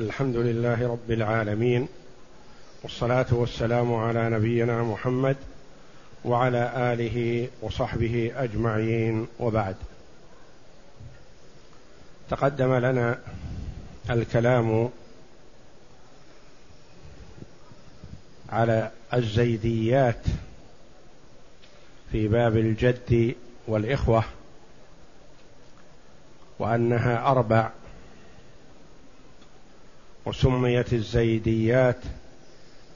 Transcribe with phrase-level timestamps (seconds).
[0.00, 1.88] الحمد لله رب العالمين
[2.82, 5.36] والصلاة والسلام على نبينا محمد
[6.24, 9.76] وعلى آله وصحبه أجمعين وبعد.
[12.30, 13.18] تقدم لنا
[14.10, 14.90] الكلام
[18.48, 20.22] على الزيديات
[22.12, 23.34] في باب الجد
[23.68, 24.24] والإخوة
[26.58, 27.70] وأنها أربع
[30.28, 31.96] وسميت الزيديات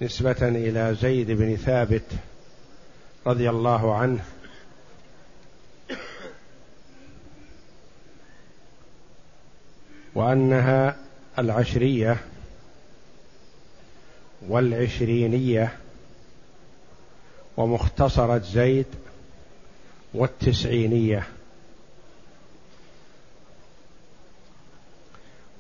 [0.03, 2.05] نسبة إلى زيد بن ثابت
[3.27, 4.25] رضي الله عنه.
[10.15, 10.97] وأنها
[11.39, 12.17] العشرية
[14.49, 15.79] والعشرينية
[17.57, 18.87] ومختصرة زيد
[20.15, 21.27] والتسعينية.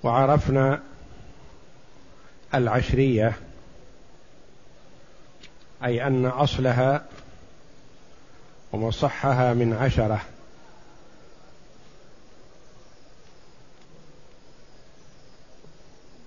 [0.03, 0.83] وعرفنا
[2.55, 3.39] العشرية
[5.85, 7.05] أي أن أصلها
[8.73, 10.21] ومصحها من عشرة.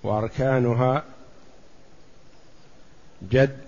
[0.02, 1.04] وأركانها
[3.22, 3.60] جد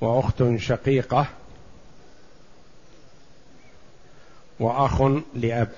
[0.00, 1.26] وأخت شقيقة
[4.60, 5.02] وأخ
[5.34, 5.72] لأب.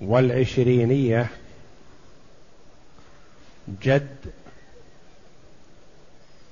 [0.00, 1.26] والعشرينية
[3.82, 4.16] جد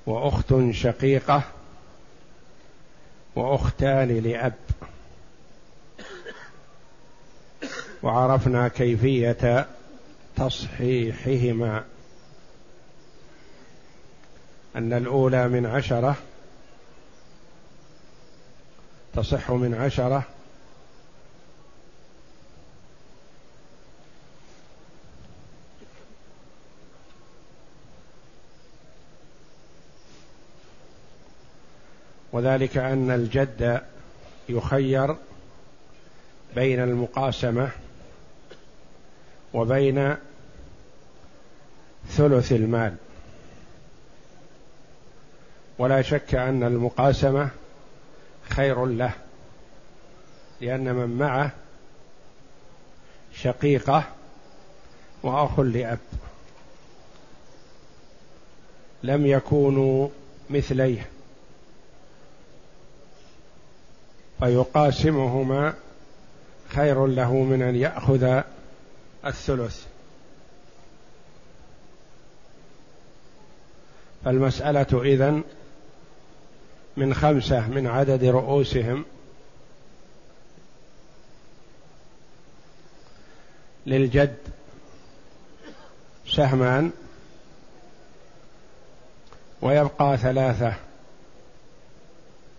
[0.05, 1.43] وأخت شقيقة
[3.35, 4.53] وأختان لأب.
[8.03, 9.67] وعرفنا كيفية
[10.35, 11.85] تصحيحهما.
[14.75, 16.15] أن الأولى من عشرة
[19.15, 20.23] تصح من عشرة
[32.39, 33.81] وذلك أن الجد
[34.49, 35.15] يخير
[36.55, 37.69] بين المقاسمة
[39.53, 40.15] وبين
[42.09, 42.95] ثلث المال.
[45.77, 47.49] ولا شك أن المقاسمة
[48.49, 49.13] خير له
[50.61, 51.51] لأن من معه
[53.33, 54.03] شقيقة
[55.23, 55.99] وأخ لأب.
[59.03, 60.09] لم يكونوا
[60.49, 61.09] مثليه.
[64.39, 65.73] فيقاسمهما
[66.67, 68.41] خير له من أن يأخذ
[69.25, 69.85] الثلث.
[74.25, 75.43] فالمسألة إذن
[76.97, 79.05] من خمسة من عدد رؤوسهم
[83.85, 84.37] للجد
[86.27, 86.91] سهمان
[89.61, 90.73] ويبقى ثلاثة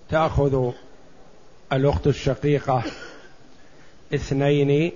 [0.09, 0.73] تأخذ
[1.73, 2.83] الأخت الشقيقة
[4.15, 4.93] اثنين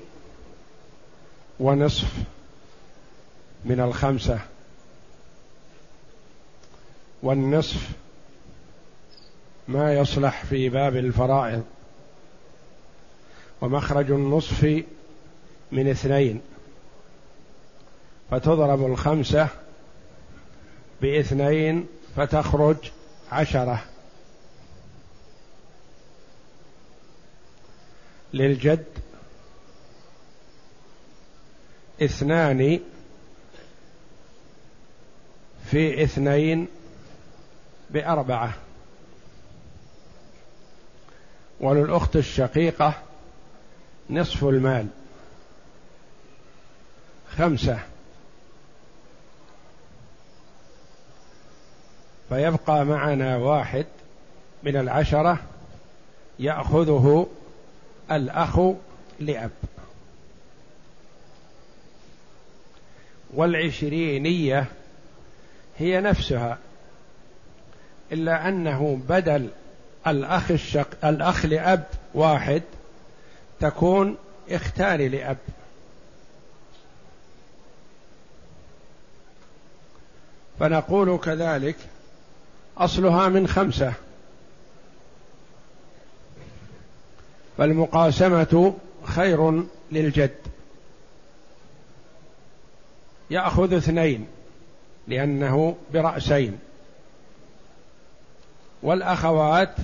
[1.60, 2.12] ونصف
[3.64, 4.38] من الخمسة.
[7.22, 7.88] والنصف
[9.68, 11.64] ما يصلح في باب الفرائض.
[13.60, 14.84] ومخرج النصف
[15.72, 16.40] من اثنين.
[18.30, 19.48] فتضرب الخمسة
[21.02, 21.86] بإثنين
[22.16, 22.76] فتخرج
[23.32, 23.93] عشرة.
[28.34, 28.84] للجد.
[32.02, 32.80] اثنان
[35.70, 36.68] في اثنين
[37.90, 38.54] بأربعة.
[41.60, 43.02] وللأخت الشقيقة
[44.10, 44.86] نصف المال.
[47.36, 47.78] خمسة.
[52.28, 53.86] فيبقى معنا واحد
[54.62, 55.38] من العشرة
[56.38, 57.26] يأخذه
[58.10, 58.60] الأخ
[59.20, 59.50] لأب.
[63.34, 64.66] والعشرينية
[65.78, 66.58] هي نفسها
[68.12, 69.48] إلا أنه بدل
[70.06, 71.84] الأخ الشق الأخ لأب
[72.14, 72.62] واحد
[73.60, 74.16] تكون
[74.50, 75.36] اختان لأب.
[80.60, 81.76] فنقول كذلك
[82.78, 83.92] أصلها من خمسة.
[87.58, 88.74] فالمقاسمة
[89.04, 90.34] خير للجد.
[93.30, 94.26] يأخذ اثنين
[95.08, 96.58] لأنه برأسين.
[98.82, 99.74] والأخوات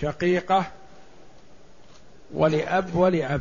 [0.00, 0.64] شقيقة
[2.34, 3.40] ولأب ولأب.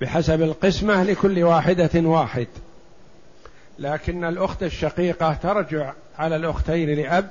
[0.00, 2.48] بحسب القسمة لكل واحدة واحد.
[3.78, 7.30] لكن الأخت الشقيقة ترجع على الأختين لأب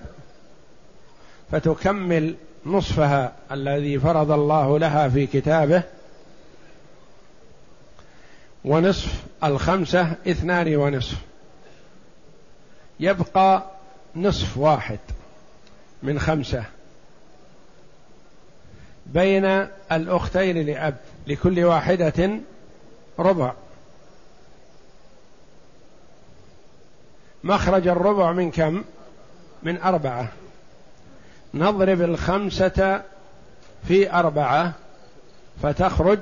[1.51, 2.35] فتكمل
[2.65, 5.83] نصفها الذي فرض الله لها في كتابه
[8.65, 11.17] ونصف الخمسة اثنان ونصف.
[12.99, 13.63] يبقى
[14.15, 14.99] نصف واحد
[16.03, 16.63] من خمسة
[19.05, 19.45] بين
[19.91, 20.97] الأختين لأب
[21.27, 22.39] لكل واحدة
[23.19, 23.53] ربع.
[27.43, 28.83] مخرج الربع من كم؟
[29.63, 30.31] من أربعة.
[31.53, 33.01] نضرب الخمسة
[33.87, 34.73] في أربعة
[35.63, 36.19] فتخرج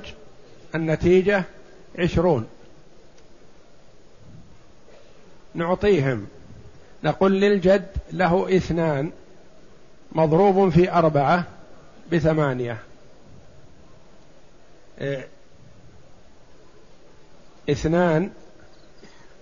[0.74, 1.44] النتيجة
[1.98, 2.46] عشرون.
[5.54, 6.26] نعطيهم.
[7.04, 9.10] نقول للجد له اثنان.
[10.12, 11.44] مضروب في أربعة
[12.12, 12.78] بثمانية.
[17.70, 18.30] اثنان.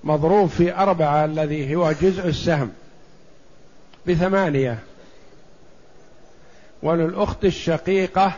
[0.05, 2.73] مضروب في أربعة الذي هو جزء السهم
[4.07, 4.79] بثمانية.
[6.87, 8.33] وللأخت الشقيقة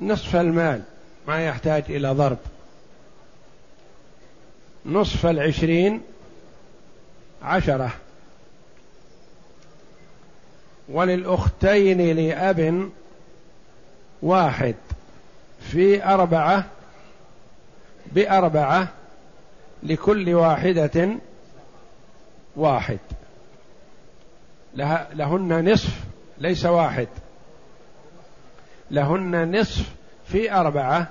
[0.00, 0.82] نصف المال
[1.28, 2.38] ما يحتاج إلى ضرب.
[4.86, 6.02] نصف العشرين
[7.42, 7.90] عشرة.
[10.88, 12.90] وللأختين لأب
[14.22, 14.74] واحد
[15.60, 16.64] في أربعة
[18.06, 18.88] بأربعة
[19.82, 21.08] لكل واحدة
[22.56, 22.98] واحد.
[24.74, 26.00] لها لهن نصف
[26.38, 27.08] ليس واحد.
[28.90, 29.94] لهن نصف
[30.26, 31.08] في أربعة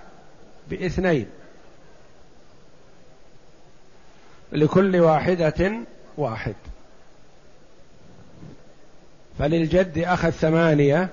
[0.69, 1.27] باثنين.
[4.51, 5.71] لكل واحدة
[6.17, 6.55] واحد.
[9.39, 11.09] فللجد أخذ ثمانية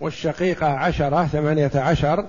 [0.00, 2.26] والشقيقة عشرة ثمانية عشر.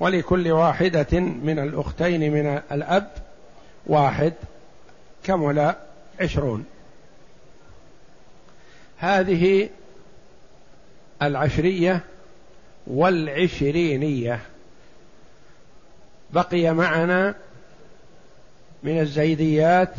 [0.00, 3.10] ولكل واحدة من الأختين من الأب
[3.86, 4.32] واحد
[5.24, 5.74] كمل
[6.20, 6.64] عشرون.
[8.98, 9.68] هذه
[11.22, 12.04] العشرية
[12.86, 14.40] والعشرينية.
[16.30, 17.34] بقي معنا
[18.82, 19.94] من الزيديات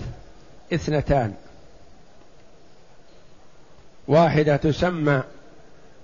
[0.74, 1.34] اثنتان.
[4.08, 5.24] واحدة تسمى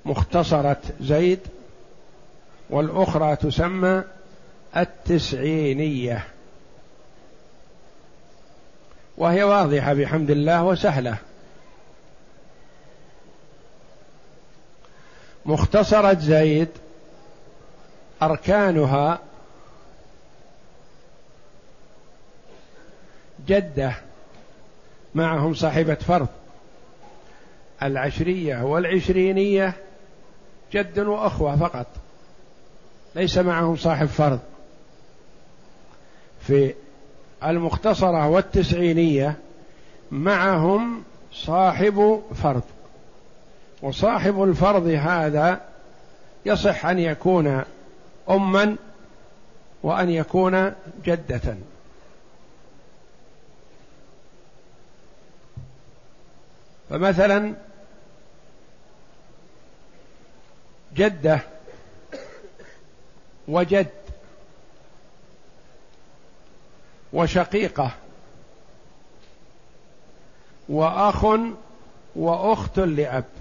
[0.06, 1.40] مختصرة زيد
[2.70, 4.04] والأخرى تسمى
[4.78, 6.28] التسعينية.
[9.18, 11.18] وهي واضحة بحمد الله وسهلة.
[15.50, 16.70] مختصرة زيد
[18.22, 19.20] أركانها
[23.48, 23.96] جدة
[25.16, 26.28] معهم صاحبة فرض
[27.84, 29.74] العشرية والعشرينية
[30.74, 31.88] جد وأخوة فقط
[33.16, 34.40] ليس معهم صاحب فرض
[36.42, 36.74] في
[37.44, 39.38] المختصرة والتسعينية
[40.12, 41.04] معهم
[41.34, 42.64] صاحب فرض
[43.82, 45.62] وصاحب الفرض هذا
[46.46, 47.64] يصح أن يكون
[48.30, 48.76] أما
[49.84, 50.74] وأن يكون
[51.04, 51.56] جدة.
[56.90, 57.54] فمثلا
[60.96, 61.40] جدة
[63.48, 63.88] وجد
[67.14, 67.92] وشقيقة
[70.70, 71.26] وأخ
[72.16, 73.39] وأخت لأب.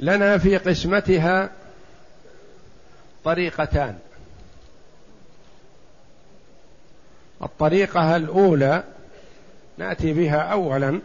[0.00, 1.50] لنا في قسمتها
[3.24, 3.98] طريقتان.
[7.42, 8.84] الطريقة الأولى
[9.78, 11.00] نأتي بها أولا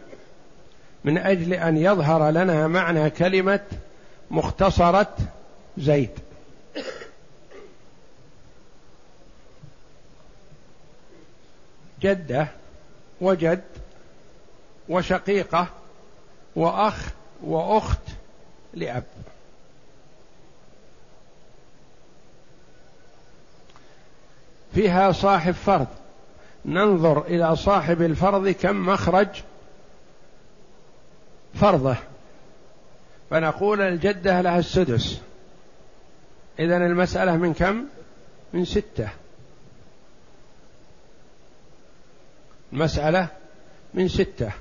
[1.04, 3.60] من أجل أن يظهر لنا معنى كلمة
[4.30, 5.16] مختصرة
[5.78, 6.10] زيد.
[12.02, 12.48] جدة
[13.20, 13.62] وجد
[14.88, 15.66] وشقيقة
[16.56, 17.08] وأخ
[17.42, 18.05] وأخت
[18.76, 19.04] لأب.
[24.74, 25.86] فيها صاحب فرض.
[26.64, 29.28] ننظر إلى صاحب الفرض كم مخرج
[31.54, 31.96] فرضه.
[33.30, 35.20] فنقول الجدة لها السدس.
[36.58, 37.84] اذا المسألة من كم؟
[38.52, 39.08] من ستة.
[42.72, 43.28] المسألة
[43.94, 44.52] من ستة.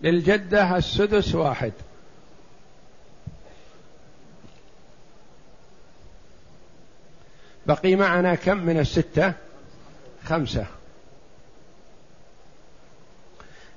[0.00, 1.72] للجدة السدس واحد.
[7.66, 9.32] بقي معنا كم من الستة؟
[10.24, 10.66] خمسة.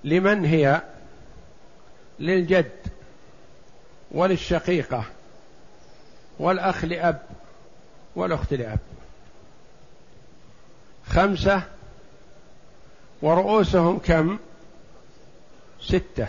[0.03, 0.81] لمن هي؟
[2.19, 2.71] للجد
[4.11, 5.03] وللشقيقة
[6.39, 7.21] والأخ لأب
[8.15, 8.79] والأخت لأب.
[11.05, 11.63] خمسة
[13.21, 14.39] ورؤوسهم كم؟
[15.81, 16.27] ستة.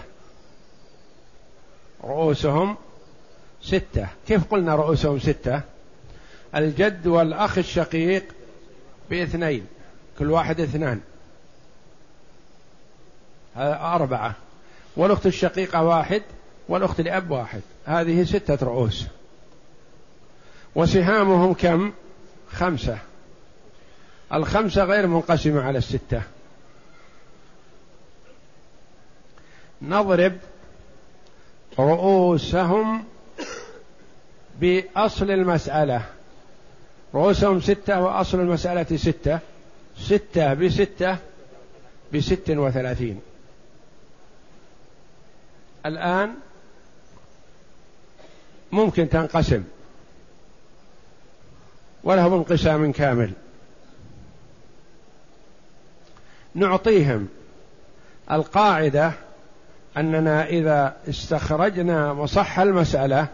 [2.05, 2.77] رؤوسهم
[3.63, 4.09] ستة.
[4.29, 5.61] كيف قلنا رؤوسهم ستة؟
[6.55, 8.25] الجد والأخ الشقيق
[9.11, 9.67] باثنين.
[10.19, 11.01] كل واحد اثنان.
[13.57, 14.35] أربعة.
[14.97, 16.23] والأخت الشقيقة واحد
[16.69, 17.61] والأخت لأب واحد.
[17.87, 19.05] هذه ستة رؤوس.
[20.75, 21.93] وسهامهم كم؟
[22.53, 22.99] خمسة.
[24.33, 26.23] الخمسة غير منقسمة على الستة.
[29.83, 30.33] نضرب
[31.79, 33.05] رؤوسهم
[34.61, 36.07] بأصل المسألة.
[37.15, 39.39] رؤوسهم ستة وأصل المسألة ستة.
[39.99, 41.17] ستة بستة
[42.15, 43.21] بست وثلاثين.
[45.87, 46.35] الآن
[48.73, 49.65] ممكن تنقسم.
[52.05, 53.33] ولهم انقسام كامل.
[56.55, 57.29] نعطيهم
[58.31, 59.13] القاعدة
[59.97, 63.27] أننا إذا استخرجنا مصح المسألة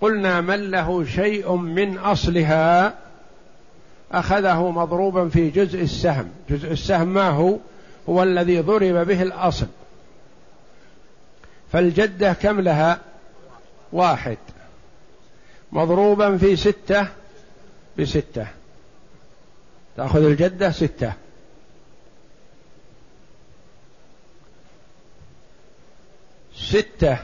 [0.00, 2.94] قلنا من له شيء من أصلها
[4.12, 6.28] أخذه مضروبا في جزء السهم.
[6.50, 7.56] جزء السهم ما هو؟
[8.08, 9.66] هو الذي ضرب به الأصل.
[11.72, 12.98] فالجدة كم لها؟
[13.92, 14.38] واحد.
[15.72, 17.06] مضروبا في ستة؟
[17.98, 18.46] بستة.
[19.96, 21.12] تأخذ الجدة ستة.
[26.68, 27.18] ستة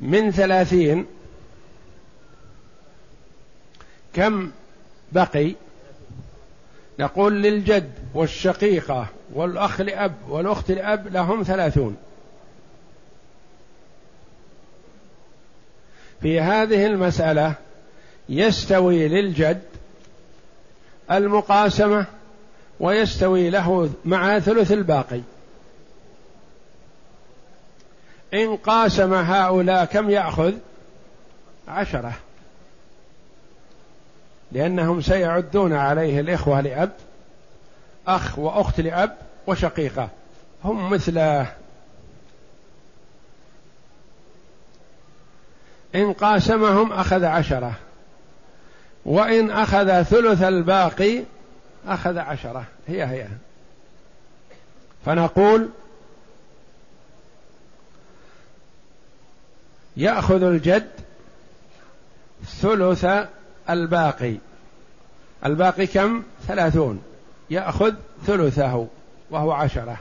[0.00, 1.06] من ثلاثين.
[4.14, 4.50] كم
[5.12, 5.54] بقي؟
[6.98, 11.96] نقول للجد والشقيقة والأخ لأب والأخت لأب لهم ثلاثون.
[16.22, 17.54] في هذه المسألة
[18.28, 19.62] يستوي للجد
[21.10, 22.06] المقاسمة
[22.80, 25.20] ويستوي له مع ثلث الباقي.
[28.34, 30.52] إن قاسم هؤلاء كم يأخذ؟
[31.68, 32.12] عشرة.
[34.52, 36.92] لأنهم سيعدون عليه الإخوة لأب
[38.06, 40.08] أخ وأخت لأب وشقيقة.
[40.64, 41.52] هم مثله.
[45.94, 47.74] إن قاسمهم أخذ عشرة.
[49.04, 51.22] وإن أخذ ثلث الباقي
[51.86, 52.64] أخذ عشرة.
[52.88, 53.26] هي هي.
[55.06, 55.68] فنقول
[59.96, 60.90] يأخذ الجد
[62.44, 63.06] ثلث
[63.70, 64.34] الباقي.
[65.46, 67.02] الباقي كم؟ ثلاثون.
[67.50, 67.94] يأخذ
[68.26, 68.86] ثلثه
[69.30, 69.98] وهو عشرة.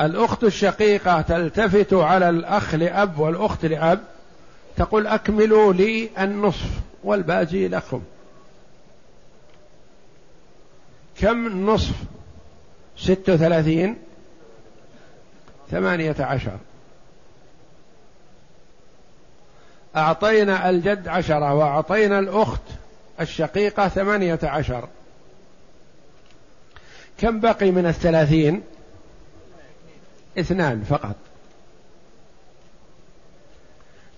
[0.00, 4.00] الأخت الشقيقة تلتفت على الأخ لأب والأخت لأب
[4.76, 6.68] تقول أكملوا لي النصف
[7.04, 8.02] والباقي لكم.
[11.20, 11.94] كم نصف؟
[12.96, 13.96] ست وثلاثين.
[15.70, 16.58] ثمانية عشر.
[19.96, 22.62] أعطينا الجد عشرة وأعطينا الأخت
[23.20, 24.88] الشقيقة ثمانية عشر.
[27.18, 28.62] كم بقي من الثلاثين؟
[30.38, 31.16] اثنان فقط.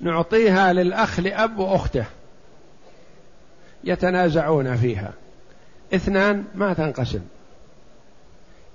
[0.01, 2.05] نعطيها للأخ لأب وأخته.
[3.85, 5.13] يتنازعون فيها.
[5.95, 7.23] اثنان ما تنقسم.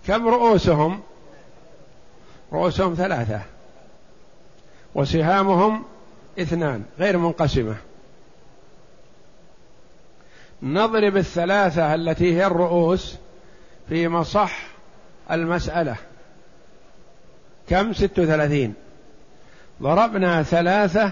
[0.08, 1.02] كم رؤوسهم؟
[2.54, 3.42] رؤوسهم ثلاثة
[4.96, 5.84] وسهامهم
[6.40, 7.76] اثنان غير منقسمة.
[10.64, 13.18] نضرب الثلاثة التي هي الرؤوس
[13.90, 14.68] في مصح
[15.32, 15.96] المسألة.
[17.70, 18.74] كم؟ ست وثلاثين.
[19.82, 21.12] ضربنا ثلاثة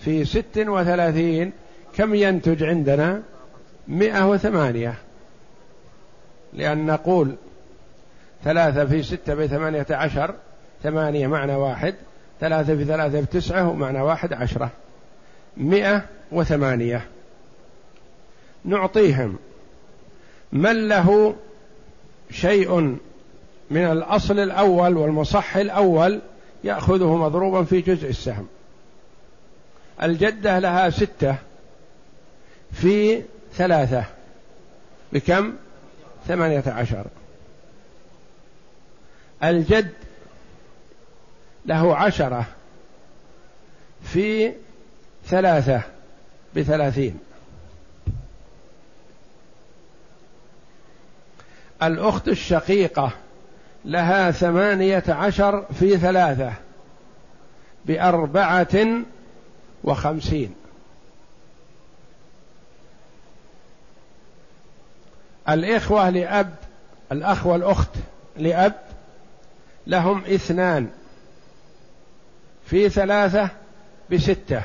[0.00, 1.52] في ست وثلاثين.
[1.96, 3.22] كم ينتج عندنا؟
[3.88, 4.94] مئة وثمانية.
[6.52, 7.36] لأن نقول
[8.44, 10.34] ثلاثة في ستة بثمانية عشر
[10.82, 11.94] ثمانية معنى واحد
[12.40, 14.70] ثلاثة في ثلاثة في تسعة ومعنى واحد عشرة.
[15.56, 17.06] مئة وثمانية.
[18.64, 19.38] نعطيهم.
[20.52, 21.36] من له
[22.30, 22.98] شيء
[23.70, 26.20] من الأصل الأول والمصح الأول
[26.64, 28.46] يأخذه مضروبا في جزء السهم.
[30.02, 31.36] الجدة لها ستة
[32.72, 33.22] في
[33.54, 34.04] ثلاثة.
[35.12, 35.52] بكم؟
[36.28, 37.04] ثمانية عشر.
[39.44, 39.92] الجد
[41.66, 42.46] له عشرة
[44.02, 44.52] في
[45.26, 45.82] ثلاثة
[46.56, 47.18] بثلاثين.
[51.82, 53.10] الأخت الشقيقة
[53.84, 56.52] لها ثمانية عشر في ثلاثة
[57.84, 58.86] بأربعة
[59.84, 60.54] وخمسين.
[65.48, 66.54] الإخوة لأب
[67.12, 67.90] الأخ والأخت
[68.36, 68.74] لأب
[69.86, 70.90] لهم اثنان.
[72.66, 73.50] في ثلاثة
[74.12, 74.62] بستة.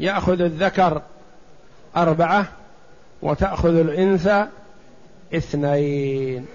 [0.00, 1.02] يأخذ الذكر
[1.96, 2.52] أربعة
[3.22, 4.46] وتأخذ الأنثى
[5.34, 6.46] اثنين.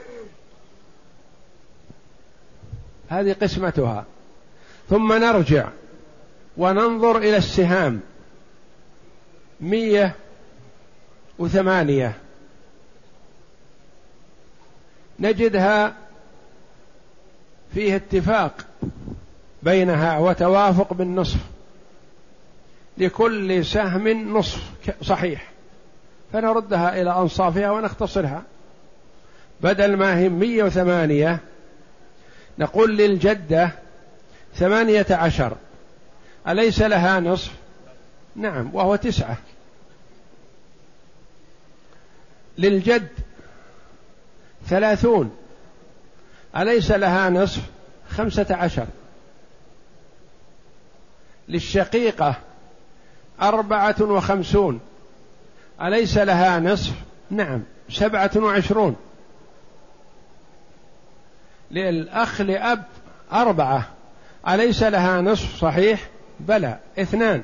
[3.10, 4.06] هذه قسمتها.
[4.90, 5.70] ثم نرجع
[6.58, 8.00] وننظر إلى السهام.
[9.62, 10.16] مية
[11.40, 12.18] وثمانية.
[15.20, 15.96] نجدها
[17.74, 18.66] فيه اتفاق.
[19.64, 21.40] بينها وتوافق بالنصف.
[22.98, 24.72] لكل سهم نصف
[25.02, 25.52] صحيح.
[26.34, 28.44] فنردها إلى أنصافها ونختصرها.
[29.62, 31.40] بدل ما هي مية وثمانية
[32.60, 33.72] نقول للجدة
[34.56, 35.58] ثمانية عشر.
[36.48, 37.52] أليس لها نصف؟
[38.36, 39.38] نعم وهو تسعة.
[42.58, 43.08] للجد
[44.68, 45.36] ثلاثون.
[46.58, 47.62] أليس لها نصف؟
[48.10, 48.88] خمسة عشر.
[51.50, 52.36] للشقيقة
[53.42, 54.80] أربعة وخمسون.
[55.82, 56.94] أليس لها نصف؟
[57.30, 58.96] نعم سبعة وعشرون.
[61.72, 62.84] للأخ لأب
[63.34, 63.88] أربعة.
[64.48, 67.44] أليس لها نصف؟ صحيح؟ بلى اثنان.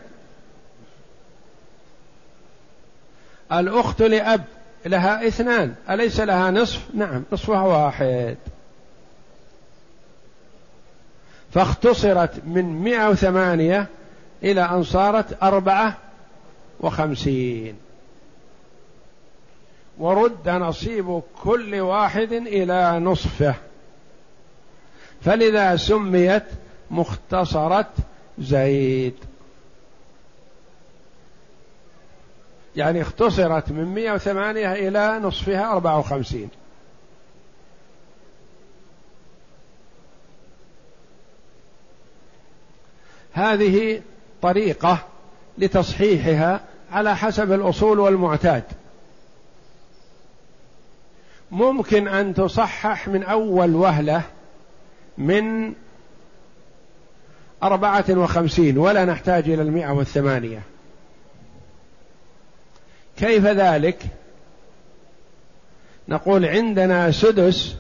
[3.52, 4.44] الأخت لأب
[4.86, 5.76] لها اثنان.
[5.90, 8.38] أليس لها نصف؟ نعم نصفها واحد.
[11.54, 13.88] فاختصرت من مئة وثمانية
[14.44, 15.98] إلى أن صارت أربعة
[16.80, 17.76] وخمسين.
[19.98, 23.56] ورد نصيب كل واحد إلى نصفه.
[25.22, 26.44] فلذا سميت
[26.92, 27.90] مختصرة
[28.40, 29.16] زيد.
[32.76, 36.50] يعني اختصرت من 108 إلى نصفها 54
[43.34, 44.02] هذه
[44.42, 44.98] طريقة
[45.58, 48.64] لتصحيحها على حسب الأصول والمعتاد.
[51.52, 54.22] ممكن أن تصحح من أول وهلة
[55.18, 55.74] من
[57.64, 60.62] أربعة وخمسين ولا نحتاج إلى المئة والثمانية.
[63.18, 64.04] كيف ذلك؟
[66.08, 67.76] نقول عندنا سدس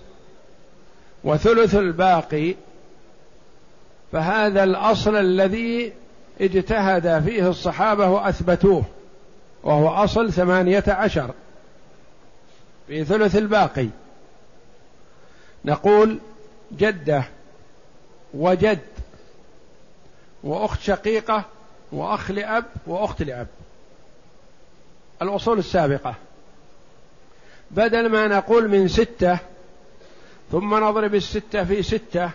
[1.23, 2.55] وثلث الباقي
[4.13, 5.93] فهذا الأصل الذي
[6.41, 8.83] اجتهد فيه الصحابة وأثبتوه
[9.63, 11.33] وهو أصل ثمانية عشر
[12.87, 13.87] في ثلث الباقي.
[15.65, 16.19] نقول
[16.71, 17.23] جدة
[18.33, 18.79] وجد
[20.43, 21.43] وأخت شقيقة
[21.91, 23.47] وأخ لأب وأخت لأب.
[25.21, 26.15] الأصول السابقة.
[27.71, 29.39] بدل ما نقول من ستة
[30.51, 32.31] ثم نضرب الستة في ستة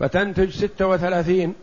[0.00, 1.54] فتنتج ستة وثلاثين.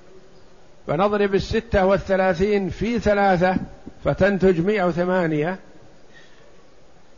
[0.87, 3.55] فنضرب الستة والثلاثين في ثلاثة
[4.03, 5.59] فتنتج مئة وثمانية.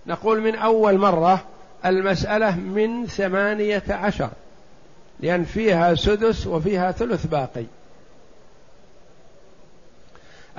[0.07, 1.43] نقول من أول مرة
[1.85, 4.29] المسألة من ثمانية عشر
[5.19, 7.65] لأن فيها سدس وفيها ثلث باقي.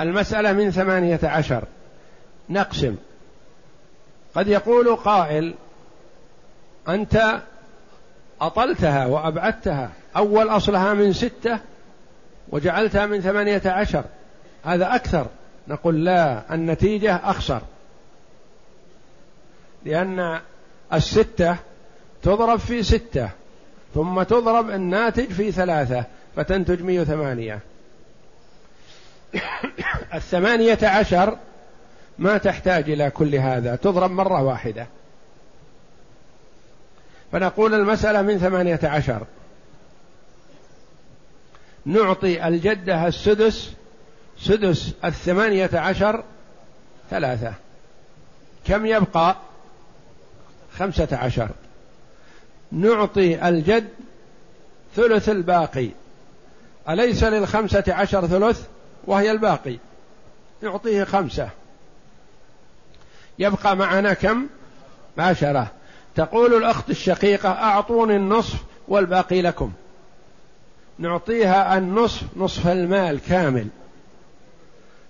[0.01, 1.65] المسألة من ثمانية عشر.
[2.51, 2.97] نقسم.
[4.35, 5.55] قد يقول قائل
[6.89, 7.41] أنت
[8.41, 9.91] أطلتها وأبعدتها.
[10.17, 11.59] أول أصلها من ستة
[12.49, 14.05] وجعلتها من ثمانية عشر.
[14.65, 15.27] هذا أكثر.
[15.69, 17.63] نقول لا النتيجة أخسر.
[19.85, 20.41] لأن
[20.93, 21.57] الستة
[22.23, 23.31] تضرب في ستة
[23.95, 26.05] ثم تضرب الناتج في ثلاثة
[26.37, 27.61] فتنتج مئة وثمانية
[30.15, 31.37] الثمانية عشر
[32.19, 34.87] ما تحتاج إلى كل هذا تضرب مرة واحدة.
[37.33, 39.23] فنقول المسألة من ثمانية عشر.
[41.91, 43.71] نعطي الجدة السدس
[44.39, 46.25] سدس الثمانية عشر
[47.11, 47.55] ثلاثة.
[48.67, 49.37] كم يبقى؟
[50.79, 51.49] خمسة عشر.
[52.73, 53.89] نعطي الجد
[54.97, 55.89] ثلث الباقي.
[56.89, 58.67] أليس للخمسة عشر ثلث؟
[59.07, 59.79] وهي الباقي.
[60.63, 61.49] نعطيه خمسة.
[63.39, 64.47] يبقى معنا كم؟
[65.19, 65.71] عشرة.
[66.17, 68.57] تقول الأخت الشقيقة أعطوني النصف
[68.89, 69.73] والباقي لكم.
[71.01, 73.69] نعطيها النصف نصف المال كامل.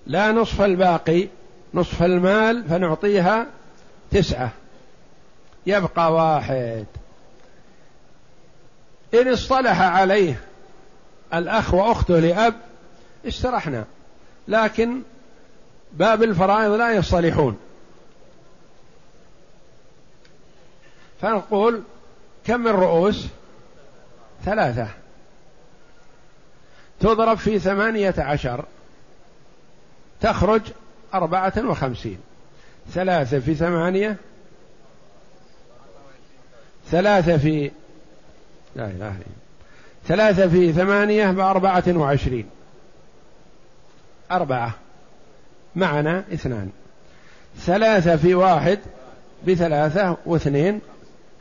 [0.07, 1.29] لا نصف الباقي
[1.74, 3.46] نصف المال فنعطيها
[4.11, 4.53] تسعة.
[5.66, 6.87] يبقى واحد.
[9.14, 10.40] إن اصطلح عليه
[11.35, 12.55] الأخ وأخته لأب
[13.29, 13.85] استرحنا.
[14.48, 15.03] لكن
[15.92, 17.59] باب الفرائض لا يصطلحون.
[21.20, 21.83] فنقول
[22.46, 23.26] كم من رؤوس
[24.44, 24.88] ثلاثة.
[27.00, 28.64] تضرب في ثمانية عشر
[30.20, 30.62] تخرج
[31.14, 32.18] أربعة وخمسين.
[32.92, 34.16] ثلاثة في ثمانية
[36.90, 37.70] ثلاثة في
[38.76, 39.40] لا إله إلا
[40.06, 42.50] ثلاثة في ثمانية بأربعة وعشرين.
[44.30, 44.74] أربعة.
[45.76, 46.70] معنا اثنان.
[47.58, 48.78] ثلاثة في واحد
[49.46, 50.80] بثلاثة واثنين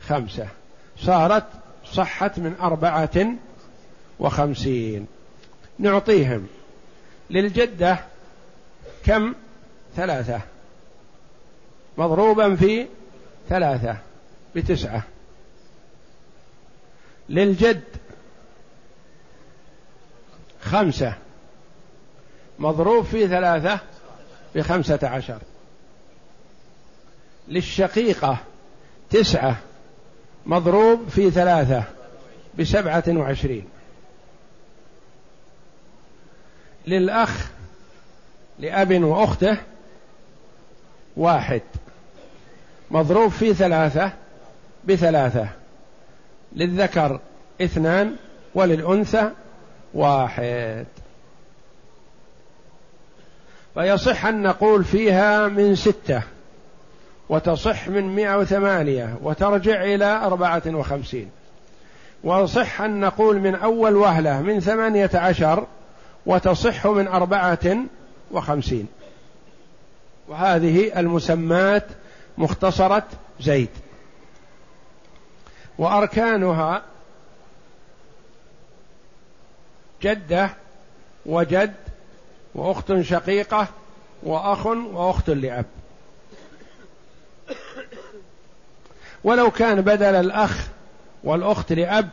[0.00, 0.46] خمسة.
[0.98, 1.44] صارت
[1.92, 3.26] صحت من أربعة
[4.18, 5.06] وخمسين.
[5.80, 6.46] نعطيهم.
[7.30, 7.98] للجدة
[9.04, 9.34] كم؟
[9.96, 10.40] ثلاثة.
[11.98, 12.86] مضروبا في
[13.48, 13.96] ثلاثة
[14.54, 15.02] بتسعة.
[17.28, 17.82] للجد
[20.60, 21.14] خمسة.
[22.58, 23.80] مضروب في ثلاثة
[24.54, 25.38] بخمسة عشر.
[27.48, 28.38] للشقيقة
[29.10, 29.56] تسعة
[30.46, 31.84] مضروب في ثلاثة
[32.58, 33.68] بسبعة وعشرين.
[36.90, 37.50] للأخ
[38.58, 39.56] لأب وأخته
[41.16, 41.62] واحد.
[42.90, 44.12] مضروب في ثلاثة
[44.84, 45.48] بثلاثة.
[46.52, 47.20] للذكر
[47.60, 48.16] اثنان
[48.54, 49.30] وللأنثى
[49.94, 50.86] واحد.
[53.74, 56.22] فيصح أن نقول فيها من ستة
[57.28, 61.30] وتصح من مئة وثمانية وترجع إلى أربعة وخمسين.
[62.24, 65.66] ويصح أن نقول من أول وهلة من ثمانية عشر
[66.26, 67.76] وتصح من أربعة
[68.30, 68.86] وخمسين.
[70.28, 71.86] وهذه المسمات
[72.38, 73.06] مختصرة
[73.40, 73.68] زيد.
[75.78, 76.82] وأركانها
[80.02, 80.50] جدة
[81.26, 81.74] وجد
[82.54, 83.66] وأخت شقيقة
[84.22, 85.66] وأخ وأخت لأب.
[89.24, 90.68] ولو كان بدل الأخ
[91.24, 92.08] والأخت لأب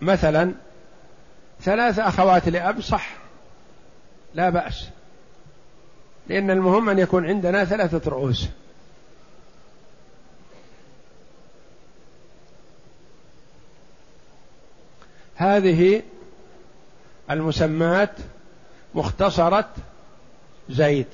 [0.00, 0.52] مثلا
[1.62, 3.10] ثلاث أخوات لأب صح.
[4.34, 4.88] لا بأس.
[6.28, 8.48] لأن المهم أن يكون عندنا ثلاثة رؤوس.
[15.36, 16.02] هذه
[17.30, 18.10] المسمات
[18.94, 19.68] مختصرة
[20.70, 21.06] زيد.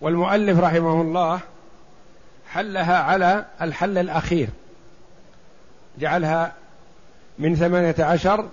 [0.00, 1.40] والمؤلف رحمه الله
[2.48, 4.48] حلها على الحل الأخير.
[5.98, 6.52] جعلها
[7.38, 8.48] من ثمانية عشر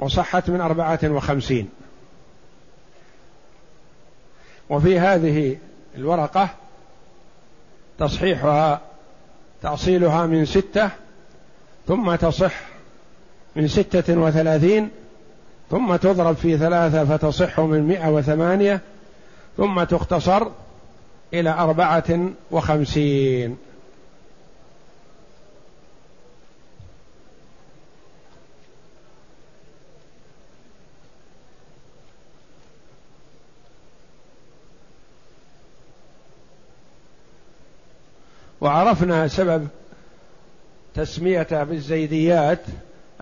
[0.00, 1.68] وصحت من أربعة وخمسين.
[4.70, 5.56] وفي هذه
[5.96, 6.48] الورقة
[7.98, 8.80] تصحيحها
[9.62, 10.90] تأصيلها من ستة
[11.88, 12.54] ثم تصح
[13.56, 14.90] من ستة وثلاثين
[15.70, 18.80] ثم تضرب في ثلاثة فتصح من مئة وثمانية
[19.56, 20.46] ثم تختصر
[21.34, 23.56] إلى أربعة وخمسين.
[38.60, 39.68] وعرفنا سبب
[40.94, 42.60] تسميته بالزيديات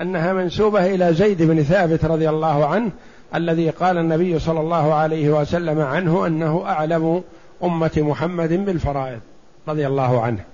[0.00, 2.90] أنها منسوبة إلى زيد بن ثابت رضي الله عنه
[3.34, 7.22] الذي قال النبي صلى الله عليه وسلم عنه أنه أعلم
[7.64, 9.20] أمة محمد بالفرائض
[9.68, 10.44] رضي الله عنه.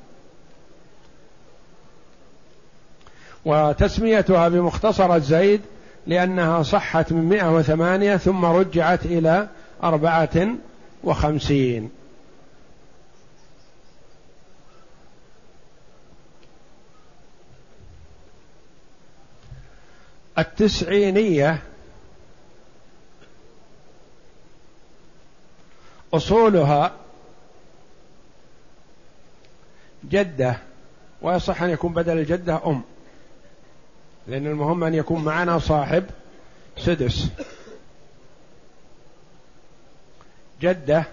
[3.45, 5.61] وتسميتها بمختصرة زيد
[6.07, 9.49] لأنها صحت من مئة وثمانية ثم رجعت إلى
[9.83, 10.49] أربعة
[11.05, 11.91] وخمسين.
[20.39, 21.63] التسعينية
[26.15, 26.93] أصولها
[30.05, 30.59] جدة
[31.23, 32.83] ويصح أن يكون بدل الجدة أم
[34.27, 36.05] لأن المهم أن يكون معنا صاحب
[36.77, 37.29] سدس.
[40.61, 41.05] جدة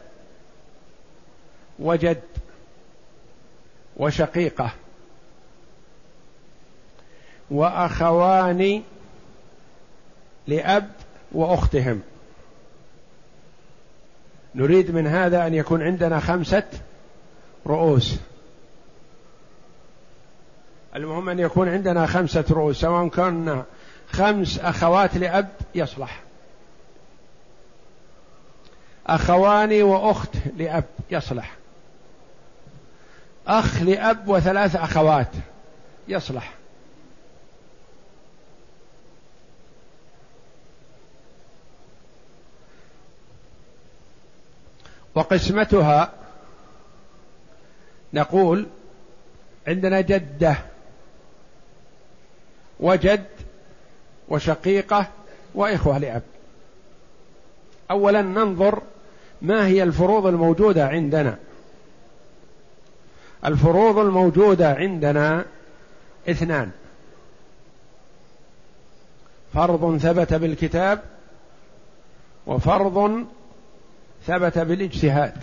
[1.80, 2.22] وجد
[3.98, 4.72] وشقيقة
[7.52, 8.84] وأخوان
[10.48, 10.92] لأب
[11.32, 12.02] وأختهم.
[14.56, 16.64] نريد من هذا أن يكون عندنا خمسة
[17.68, 18.16] رؤوس.
[20.96, 23.66] المهم أن يكون عندنا خمسة رؤوس سواء كنا
[24.12, 26.22] خمس أخوات لأب يصلح.
[29.08, 31.56] أخوان وأخت لأب يصلح.
[33.48, 35.32] أخ لأب وثلاث أخوات
[36.08, 36.54] يصلح.
[45.16, 46.14] وقسمتها
[48.14, 48.68] نقول
[49.68, 50.58] عندنا جدة
[52.80, 53.26] وجد
[54.30, 55.08] وشقيقة
[55.56, 56.24] وإخوة لأب.
[57.92, 58.82] اولا ننظر
[59.42, 61.38] ما هي الفروض الموجودة عندنا.
[63.46, 65.46] الفروض الموجودة عندنا
[66.30, 66.72] اثنان.
[69.54, 71.02] فرض ثبت بالكتاب
[72.48, 73.26] وفرض
[74.28, 75.34] ثبت بالاجتهاد.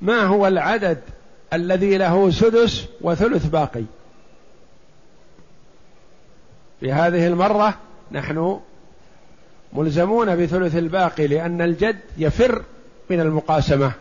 [0.00, 1.00] ما هو العدد
[1.52, 3.84] الذي له سدس وثلث باقي؟
[6.80, 7.74] في هذه المرة
[8.12, 8.60] نحن
[9.72, 12.64] ملزمون بثلث الباقي لأن الجد يفر
[13.10, 13.92] من المقاسمة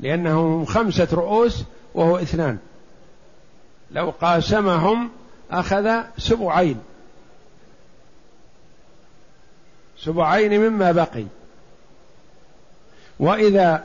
[0.00, 2.58] لأنهم خمسة رؤوس وهو اثنان.
[3.90, 5.10] لو قاسمهم
[5.50, 6.80] أخذ سبعين.
[10.04, 11.24] سبعين مما بقي.
[13.18, 13.84] وإذا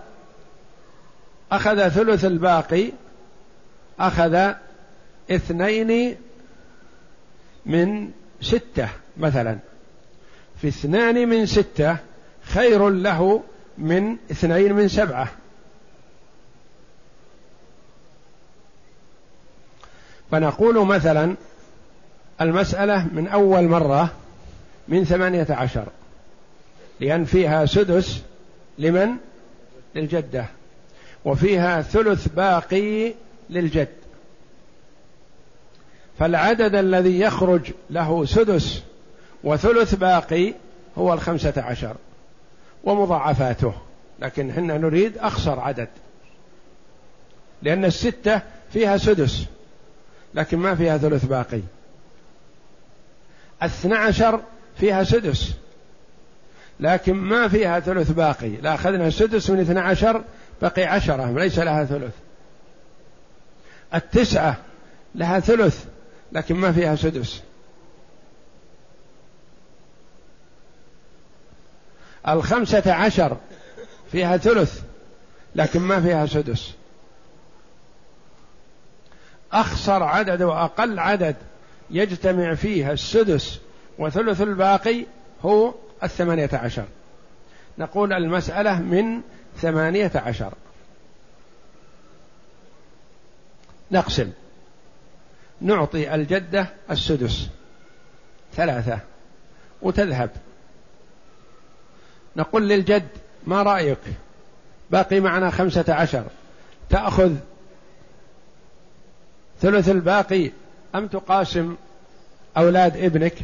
[1.51, 2.91] أخذ ثلث الباقي
[3.99, 4.53] أخذ
[5.31, 6.15] اثنين
[7.65, 9.57] من ستة مثلا.
[10.61, 11.97] في اثنان من ستة
[12.43, 13.43] خير له
[13.77, 15.27] من اثنين من سبعة.
[20.31, 21.35] فنقول مثلا
[22.41, 24.09] المسألة من أول مرة
[24.87, 25.87] من ثمانية عشر.
[26.99, 28.21] لأن فيها سدس
[28.77, 29.09] لمن؟
[29.95, 30.45] للجدة.
[31.25, 33.13] وفيها ثلث باقي
[33.49, 33.87] للجد.
[36.19, 38.83] فالعدد الذي يخرج له سدس
[39.43, 40.53] وثلث باقي
[40.97, 41.95] هو الخمسة عشر
[42.83, 43.73] ومضاعفاته.
[44.19, 45.89] لكن حنا نريد أخسر عدد.
[47.61, 48.41] لأن الستة
[48.73, 49.45] فيها سدس
[50.33, 51.61] لكن ما فيها ثلث باقي.
[53.61, 54.41] اثنى عشر
[54.79, 55.53] فيها سدس.
[56.79, 58.49] لكن ما فيها ثلث باقي.
[58.49, 60.23] لا أخذنا سدس من اثنى عشر
[60.61, 62.13] بقي عشرة ليس لها ثلث.
[63.93, 64.57] التسعة
[65.15, 65.85] لها ثلث
[66.31, 67.41] لكن ما فيها سدس.
[72.27, 73.37] الخمسة عشر
[74.11, 74.81] فيها ثلث
[75.55, 76.73] لكن ما فيها سدس.
[79.53, 81.35] أخسر عدد وأقل عدد
[81.89, 83.59] يجتمع فيها السدس
[83.99, 85.05] وثلث الباقي
[85.41, 86.85] هو الثمانية عشر.
[87.77, 89.21] نقول المسألة من
[89.57, 90.53] ثمانية عشر.
[93.91, 94.31] نقسم.
[95.61, 97.49] نعطي الجدة السدس.
[98.53, 98.99] ثلاثة.
[99.81, 100.29] وتذهب.
[102.35, 103.07] نقول للجد
[103.47, 103.99] ما رأيك؟
[104.91, 106.25] باقي معنا خمسة عشر.
[106.89, 107.35] تأخذ
[109.61, 110.51] ثلث الباقي.
[110.95, 111.75] أم تقاسم
[112.57, 113.35] أولاد ابنك؟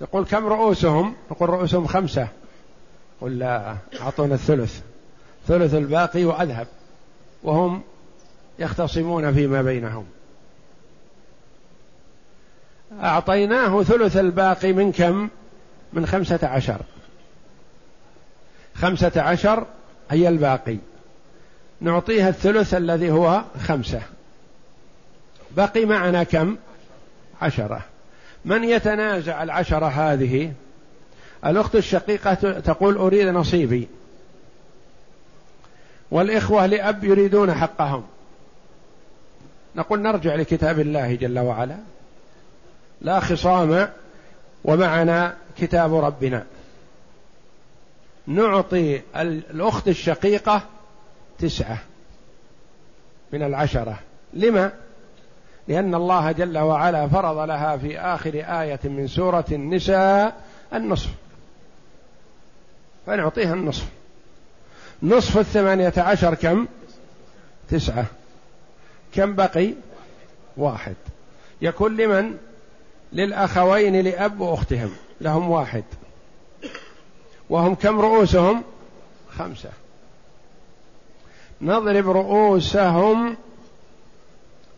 [0.00, 2.28] يقول كم رؤوسهم؟ نقول رؤوسهم خمسة.
[3.20, 4.80] قل لا أعطونا الثلث.
[5.46, 6.66] ثلث الباقي وأذهب.
[7.42, 7.82] وهم
[8.58, 10.06] يختصمون فيما بينهم.
[13.02, 15.28] أعطيناه ثلث الباقي من كم؟
[15.92, 16.80] من خمسة عشر.
[18.74, 19.66] خمسة عشر
[20.10, 20.78] هي الباقي.
[21.80, 24.02] نعطيها الثلث الذي هو خمسة.
[25.56, 26.56] بقي معنا كم؟
[27.42, 27.84] عشرة.
[28.44, 30.52] من يتنازع العشرة هذه؟
[31.46, 33.88] الأخت الشقيقة تقول أريد نصيبي.
[36.10, 38.04] والإخوة لأب يريدون حقهم.
[39.76, 41.76] نقول نرجع لكتاب الله جل وعلا.
[43.00, 43.88] لا خصام
[44.64, 46.46] ومعنا كتاب ربنا.
[48.26, 50.62] نعطي الأخت الشقيقة
[51.38, 51.78] تسعة
[53.32, 53.98] من العشرة.
[54.34, 54.72] لما؟
[55.68, 60.40] لأن الله جل وعلا فرض لها في آخر آية من سورة النساء
[60.74, 61.10] النصف.
[63.06, 63.86] فنعطيها النصف.
[65.02, 66.66] نصف الثمانية عشر كم؟
[67.70, 68.06] تسعة.
[69.14, 69.74] كم بقي؟
[70.56, 70.94] واحد.
[71.62, 72.36] يكون لمن؟
[73.12, 74.90] للأخوين لأب وأختهم.
[75.20, 75.84] لهم واحد.
[77.50, 78.62] وهم كم رؤوسهم؟
[79.30, 79.70] خمسة.
[81.60, 83.36] نضرب رؤوسهم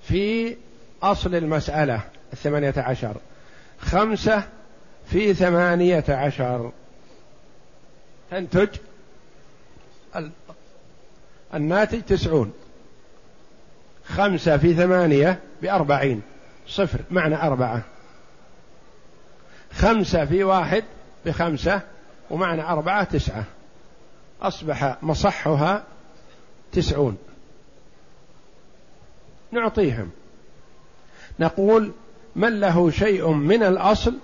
[0.03, 0.57] في
[1.03, 2.01] أصل المسألة
[2.33, 3.17] الثمانية عشر.
[3.81, 4.43] خمسة
[5.07, 6.73] في ثمانية عشر.
[8.31, 8.69] تنتج
[11.55, 12.53] الناتج تسعون.
[14.05, 16.23] خمسة في ثمانية بأربعين.
[16.67, 17.83] صفر معنى أربعة.
[19.73, 20.85] خمسة في واحد
[21.27, 21.81] بخمسة
[22.31, 23.45] ومعنى أربعة تسعة.
[24.43, 25.85] أصبح مصحها
[26.73, 27.19] تسعون.
[29.53, 30.11] نعطيهم.
[31.39, 31.93] نقول
[32.37, 34.15] من له شيء من الأصل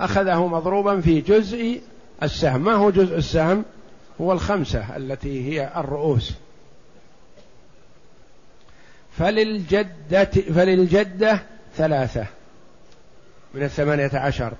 [0.00, 1.80] أخذه مضروبا في جزء
[2.22, 2.64] السهم.
[2.64, 3.64] ما هو جزء السهم؟
[4.20, 6.32] هو الخمسة التي هي الرؤوس.
[9.18, 11.42] فللجدة فللجدة
[11.76, 12.26] ثلاثة
[13.54, 14.52] من الثمانية عشر.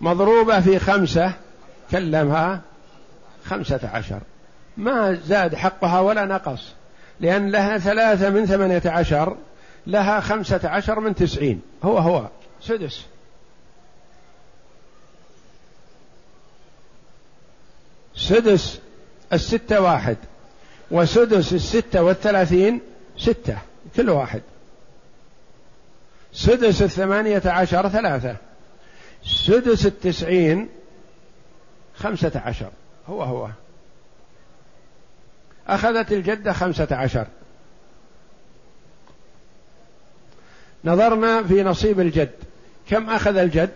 [0.00, 1.32] مضروبة في خمسة
[1.90, 2.60] كلمها
[3.44, 4.20] خمسة عشر.
[4.76, 6.72] ما زاد حقها ولا نقص
[7.20, 9.36] لأن لها ثلاثة من ثمانية عشر
[9.86, 11.62] لها خمسة عشر من تسعين.
[11.84, 12.28] هو هو.
[12.62, 13.04] سدس.
[18.16, 18.80] سدس
[19.32, 20.16] الستة واحد.
[20.90, 22.80] وسدس الستة والثلاثين
[23.18, 23.58] ستة.
[23.96, 24.42] كل واحد.
[26.32, 28.36] سدس الثمانية عشر ثلاثة.
[29.24, 30.68] سدس التسعين
[31.96, 32.70] خمسة عشر.
[33.08, 33.48] هو هو.
[35.68, 37.26] أخذت الجدة خمسة عشر.
[40.84, 42.34] نظرنا في نصيب الجد.
[42.88, 43.72] كم أخذ الجد؟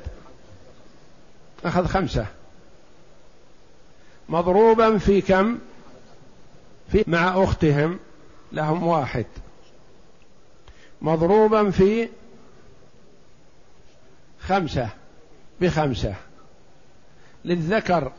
[1.65, 2.27] أخذ خمسة.
[4.29, 5.59] مضروبا في كم؟
[6.93, 7.99] في مع أختهم
[8.53, 9.27] لهم واحد.
[11.03, 12.09] مضروبا في
[14.41, 14.89] خمسة
[15.61, 16.15] بخمسة.
[17.45, 18.13] للذكر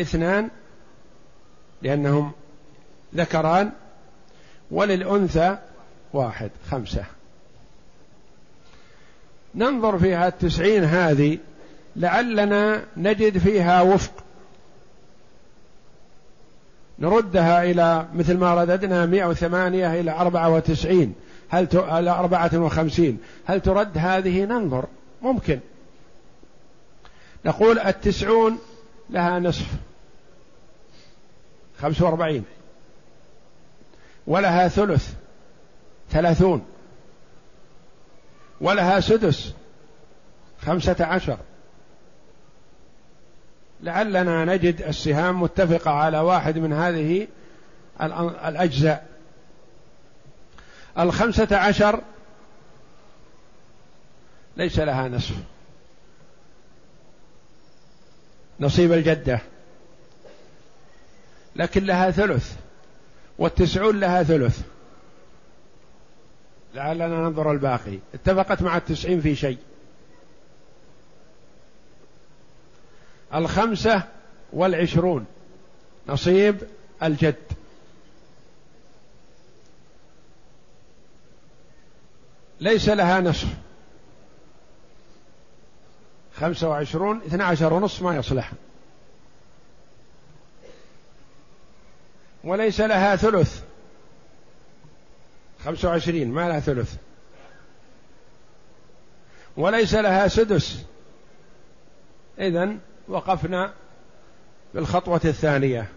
[0.00, 0.50] اثنان
[1.82, 2.32] لأنهم
[3.14, 3.72] ذكران
[4.70, 5.58] وللأنثى
[6.12, 7.04] واحد خمسة.
[9.54, 11.38] ننظر فيها التسعين هذه
[11.96, 14.12] لعلنا نجد فيها وفق.
[16.98, 21.14] نردها إلى مثل ما رددنا مئة وثمانية إلى أربعة وتسعين.
[21.48, 21.74] هل ت...
[21.74, 24.84] إلى أربعة وخمسين؟ هل ترد هذه؟ ننظر.
[25.22, 25.60] ممكن.
[27.44, 28.58] نقول التسعون
[29.10, 29.66] لها نصف.
[31.80, 32.44] خمس وأربعين.
[34.26, 35.12] ولها ثلث.
[36.10, 36.64] ثلاثون.
[38.60, 39.52] ولها سدس
[40.62, 41.38] خمسة عشر.
[43.82, 47.28] لعلنا نجد السهام متفقة على واحد من هذه
[48.44, 49.06] الأجزاء.
[50.98, 52.00] الخمسة عشر
[54.56, 55.34] ليس لها نصف.
[58.60, 59.40] نصيب الجدة.
[61.56, 62.56] لكن لها ثلث
[63.38, 64.62] والتسعون لها ثلث.
[66.74, 67.98] لعلنا ننظر الباقي.
[68.14, 69.58] اتفقت مع التسعين في شيء.
[73.34, 74.02] الخمسة
[74.52, 75.26] والعشرون.
[76.08, 76.56] نصيب
[77.02, 77.34] الجد.
[82.60, 83.48] ليس لها نصف.
[86.34, 88.52] خمسة وعشرون اثنى عشر ونصف ما يصلح.
[92.44, 93.69] وليس لها ثلث.
[95.64, 96.94] خمسة وعشرين ما لها ثلث.
[99.56, 100.84] وليس لها سدس.
[102.38, 103.72] إذن وقفنا
[104.74, 105.88] بالخطوة الثانية.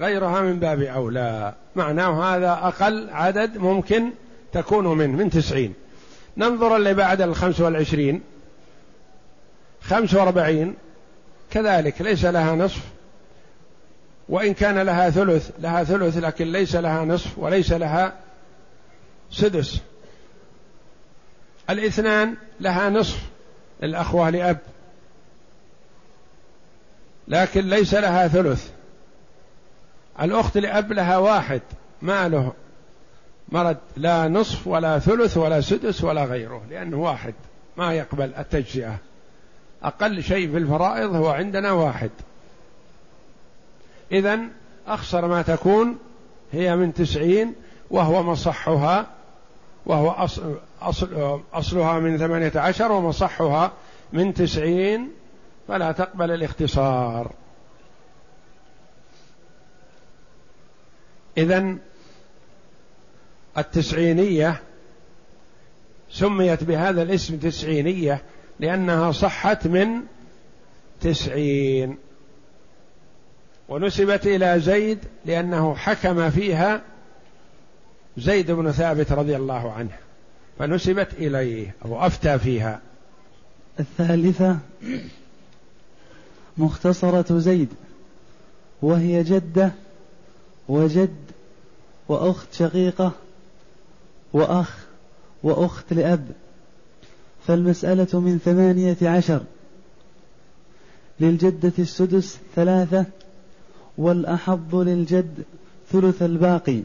[0.00, 1.54] غيرها من باب أولى.
[1.76, 4.10] معناه هذا أقل عدد ممكن
[4.52, 5.74] تكون منه من تسعين.
[6.36, 8.22] ننظر اللي بعد الخمس والعشرين.
[9.82, 10.74] خمس وأربعين.
[11.50, 12.91] كذلك ليس لها نصف.
[14.32, 18.12] وإن كان لها ثلث لها ثلث لكن ليس لها نصف وليس لها
[19.30, 19.80] سدس.
[21.70, 23.18] الاثنان لها نصف
[23.82, 24.58] الأخوة لأب.
[27.28, 28.70] لكن ليس لها ثلث.
[30.20, 31.62] الأخت لأب لها واحد
[32.02, 32.52] ما له
[33.48, 37.34] مرد لا نصف ولا ثلث ولا سدس ولا غيره لأنه واحد
[37.76, 38.96] ما يقبل التجزئة.
[39.82, 42.10] أقل شيء في الفرائض هو عندنا واحد.
[44.12, 44.40] إذا
[44.86, 45.98] أخسر ما تكون
[46.52, 47.54] هي من تسعين
[47.90, 49.06] وهو مصحها
[49.86, 53.72] وهو أصل أصل أصلها من ثمانية عشر ومصحها
[54.12, 55.10] من تسعين
[55.68, 57.32] فلا تقبل الاختصار.
[61.38, 61.76] إذا
[63.58, 64.62] التسعينية
[66.10, 68.22] سميت بهذا الاسم تسعينية
[68.60, 69.88] لأنها صحت من
[71.00, 71.98] تسعين.
[73.68, 76.82] ونسبت إلى زيد لأنه حكم فيها
[78.18, 79.96] زيد بن ثابت رضي الله عنه
[80.58, 82.80] فنسبت إليه أو أفتى فيها.
[83.80, 84.58] الثالثة
[86.58, 87.68] مختصرة زيد
[88.82, 89.72] وهي جدة
[90.68, 91.16] وجد
[92.08, 93.12] وأخت شقيقة
[94.32, 94.76] وأخ
[95.42, 96.26] وأخت لأب.
[97.46, 99.40] فالمسألة من ثمانية عشر.
[101.20, 103.06] للجدة السدس ثلاثة
[103.98, 105.44] والأحظ للجد
[105.90, 106.80] ثلث الباقي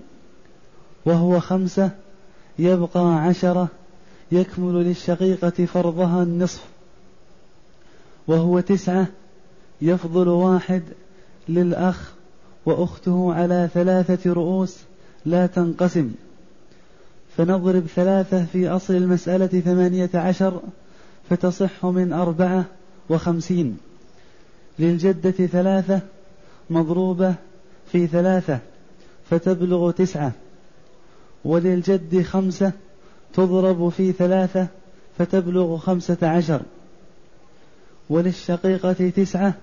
[1.06, 1.90] وهو خمسة
[2.60, 3.68] يبقى عشرة
[4.32, 6.64] يكمل للشقيقة فرضها النصف
[8.28, 9.08] وهو تسعة
[9.82, 10.84] يفضل واحد
[11.50, 12.12] للأخ
[12.66, 14.78] وأخته على ثلاثة رؤوس
[15.26, 16.12] لا تنقسم.
[17.38, 20.62] فنضرب ثلاثة في أصل المسألة ثمانية عشر
[21.30, 22.66] فتصح من أربعة
[23.10, 23.78] وخمسين.
[24.80, 26.02] للجدة ثلاثة
[26.70, 27.36] مضروبة
[27.92, 28.60] في ثلاثة
[29.30, 30.32] فتبلغ تسعة.
[31.46, 32.72] وللجد خمسة
[33.34, 34.68] تضرب في ثلاثة
[35.18, 36.62] فتبلغ خمسة عشر.
[38.10, 39.54] وللشقيقة تسعة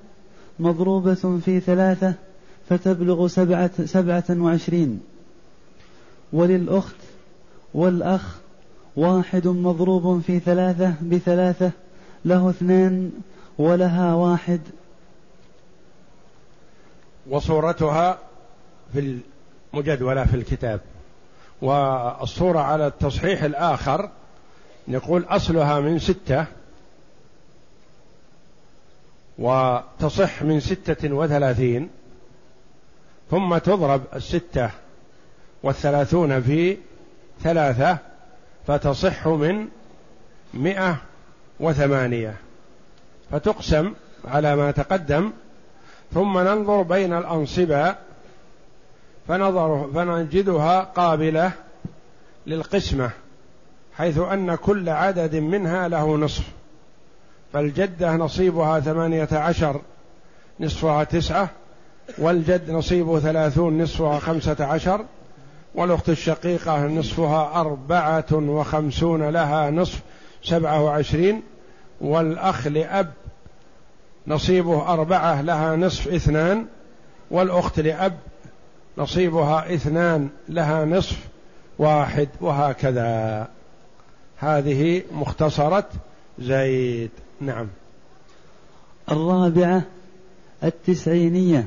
[0.59, 2.15] مضروبة في ثلاثة
[2.69, 5.01] فتبلغ سبعة, سبعة وعشرين.
[6.33, 6.97] وللأخت
[7.75, 8.39] والأخ
[8.97, 11.71] واحد مضروب في ثلاثة بثلاثة
[12.25, 13.11] له اثنان
[13.59, 14.61] ولها واحد
[17.27, 18.19] وصورتها
[18.93, 19.21] في
[19.75, 20.81] المجدولة في الكتاب.
[21.63, 24.11] والصورة على التصحيح الآخر
[24.89, 26.47] نقول أصلها من ستة
[29.39, 31.91] وتصح من ستة وثلاثين
[33.31, 34.71] ثم تضرب الستة
[35.63, 36.77] والثلاثون في
[37.43, 37.99] ثلاثة
[38.67, 39.69] فتصح من
[40.55, 40.97] مئة
[41.61, 42.37] وثمانية.
[43.31, 43.95] فتقسم
[44.25, 45.33] على ما تقدم
[46.15, 47.95] ثم ننظر بين الأنصبة
[49.29, 51.53] فنظر فنجدها قابلة
[52.47, 53.11] للقسمة
[53.97, 56.45] حيث أن كل عدد منها له نصف
[57.53, 59.81] فالجدة نصيبها ثمانية عشر
[60.61, 61.49] نصفها تسعة
[62.19, 65.05] والجد نصيبه ثلاثون نصفها خمسة عشر
[65.75, 70.01] والأخت الشقيقة نصفها أربعة وخمسون لها نصف
[70.43, 71.43] سبعة وعشرين
[72.01, 73.13] والأخ لأب
[74.27, 76.67] نصيبه أربعة لها نصف اثنان.
[77.31, 78.19] والأخت لأب
[78.99, 81.19] نصيبها اثنان لها نصف
[81.79, 83.49] واحد وهكذا.
[84.37, 85.89] هذه مختصرة
[86.39, 87.11] زيد.
[87.41, 87.67] نعم.
[89.11, 89.83] الرابعة
[90.65, 91.67] التسعينية.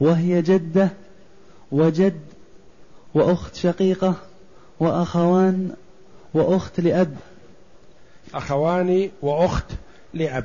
[0.00, 0.88] وهي جدة
[1.72, 2.20] وجد
[3.14, 4.14] وأخت شقيقة
[4.80, 5.74] وأخوان
[6.34, 7.16] وأخت لأب.
[8.34, 9.66] أخوان وأخت
[10.14, 10.44] لأب.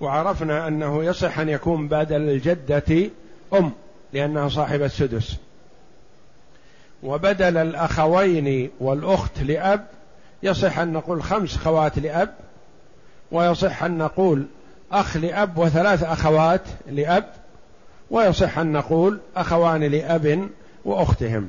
[0.00, 3.10] وعرفنا أنه يصح أن يكون بدل الجدة
[3.54, 3.72] أم
[4.12, 5.36] لأنها صاحبة السدس.
[7.02, 9.86] وبدل الأخوين والأخت لأب
[10.42, 12.34] يصح أن نقول خمس خوات لأب
[13.32, 14.46] ويصح أن نقول
[14.92, 17.32] أخ لأب وثلاث أخوات لأب
[18.10, 20.48] ويصح أن نقول أخوان لأب
[20.84, 21.48] وأختهم.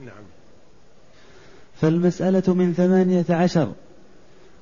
[0.00, 0.24] نعم.
[1.80, 3.72] فالمسألة من ثمانية عشر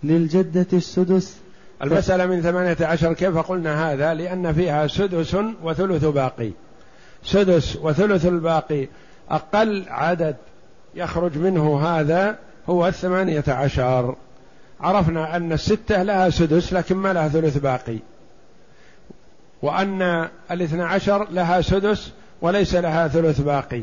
[0.04, 1.36] للجدة السدس
[1.82, 6.50] المسألة من ثمانية عشر كيف قلنا هذا؟ لأن فيها سدس وثلث باقي.
[7.24, 8.88] سدس وثلث الباقي
[9.30, 10.36] أقل عدد
[10.94, 14.16] يخرج منه هذا هو الثمانية عشر.
[14.80, 17.98] عرفنا أن الستة لها سدس لكن ما لها ثلث باقي.
[19.62, 23.82] وأن الاثنى عشر لها سدس وليس لها ثلث باقي.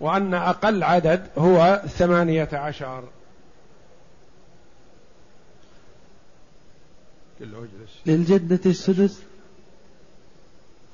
[0.00, 3.02] وأن أقل عدد هو ثمانية عشر.
[8.06, 9.18] للجدة السدس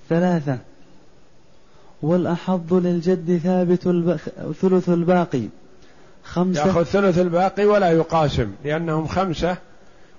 [0.08, 0.58] ثلاثة.
[2.02, 4.16] والأحظ للجد ثابت الب...
[4.60, 5.42] ثلث الباقي
[6.24, 6.66] خمسة.
[6.66, 9.56] يأخذ ثلث الباقي ولا يقاسم لأنهم خمسة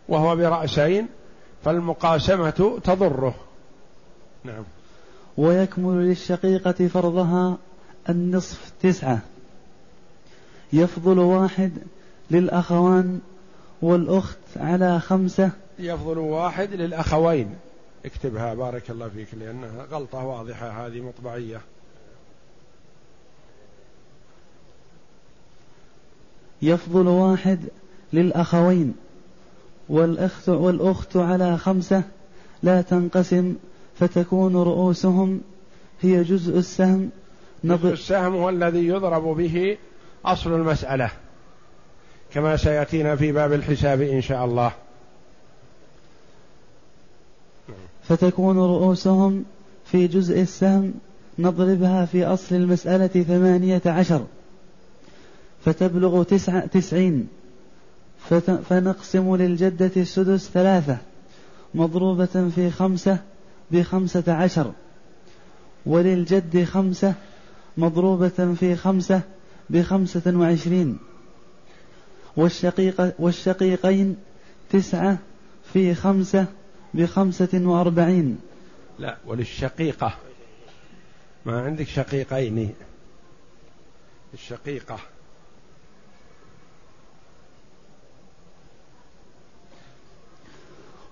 [0.08, 1.08] وهو برأسين
[1.66, 3.36] فالمقاسمة تضره.
[4.44, 4.64] نعم.
[5.38, 7.58] ويكمل للشقيقة فرضها
[8.10, 9.20] النصف تسعة.
[10.74, 11.72] يفضل واحد
[12.32, 13.20] للأخوان
[13.82, 15.52] والأخت على خمسة.
[15.80, 17.56] يفضل واحد للأخوين.
[18.06, 21.62] اكتبها بارك الله فيك لأنها غلطة واضحة هذه مطبعية.
[26.62, 27.60] يفضل واحد
[28.14, 28.96] للأخوين.
[29.90, 32.04] والأخت والأخت على خمسة
[32.64, 33.56] لا تنقسم
[34.00, 35.42] فتكون رؤوسهم
[36.02, 37.10] هي جزء السهم.
[37.64, 39.78] جزء السهم هو الذي يضرب به
[40.26, 41.12] أصل المسألة
[42.34, 44.72] كما سيأتينا في باب الحساب إن شاء الله.
[48.10, 49.44] فتكون رؤوسهم
[49.86, 50.94] في جزء السهم
[51.40, 54.26] نضربها في أصل المسألة ثمانية عشر.
[55.66, 57.28] فتبلغ تسعة تسعين.
[58.70, 60.98] فنقسم للجدة السدس ثلاثة
[61.76, 63.18] مضروبة في خمسة
[63.72, 64.72] بخمسة عشر.
[65.86, 67.14] وللجد خمسة
[67.78, 69.22] مضروبة في خمسة
[69.70, 70.98] بخمسة وعشرين.
[72.38, 74.16] والشقيق والشقيقين
[74.70, 75.18] تسعة
[75.74, 76.46] في خمسة
[76.94, 78.40] بخمسة وأربعين.
[79.00, 80.18] لا وللشقيقة.
[81.46, 82.74] ما عندك شقيقين.
[84.34, 85.00] الشقيقة.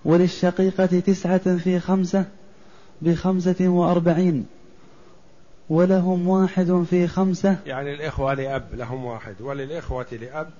[0.04, 2.24] وللشقيقة تسعة في خمسة
[3.02, 4.46] بخمسة وأربعين.
[5.70, 9.34] ولهم واحد في خمسة يعني الإخوة لأب لهم واحد.
[9.40, 10.50] وللإخوة لأب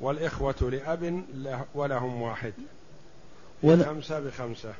[0.00, 1.22] والإخوة لأب
[1.74, 2.52] ولهم واحد.
[3.62, 3.84] ول...
[3.84, 4.74] خمسة بخمسة.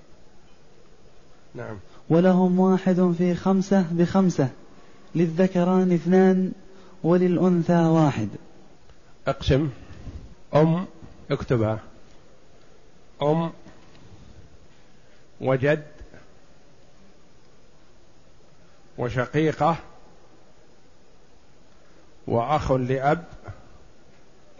[1.54, 1.78] نعم.
[2.08, 4.48] ولهم واحد في خمسة بخمسة.
[5.14, 6.52] للذكران اثنان
[7.02, 8.28] وللأنثى واحد.
[9.26, 9.70] أقسم.
[10.54, 10.86] أم
[11.30, 11.78] اكتبها.
[13.22, 13.52] أم
[15.40, 15.86] وجد
[18.98, 19.76] وشقيقة
[22.26, 23.24] وأخ لأب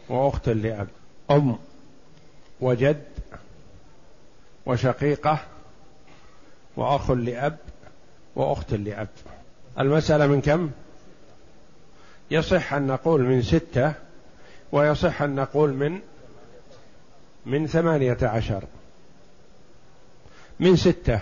[0.08, 0.88] وأخت لأب.
[1.30, 1.58] أم
[2.60, 3.02] وجد
[4.66, 5.38] وشقيقة
[6.76, 7.56] وأخ لأب
[8.36, 9.08] وأخت لأب.
[9.80, 10.70] المسألة من كم؟
[12.30, 13.92] يصح أن نقول من ستة
[14.72, 16.00] ويصح أن نقول من
[17.46, 18.64] من ثمانية عشر.
[20.60, 21.20] من ستة.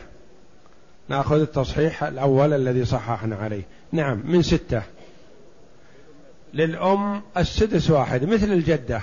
[1.08, 3.62] نأخذ التصحيح الأول الذي صححنا عليه.
[3.92, 4.82] نعم من ستة.
[6.54, 9.00] للأم السدس واحد مثل الجدة.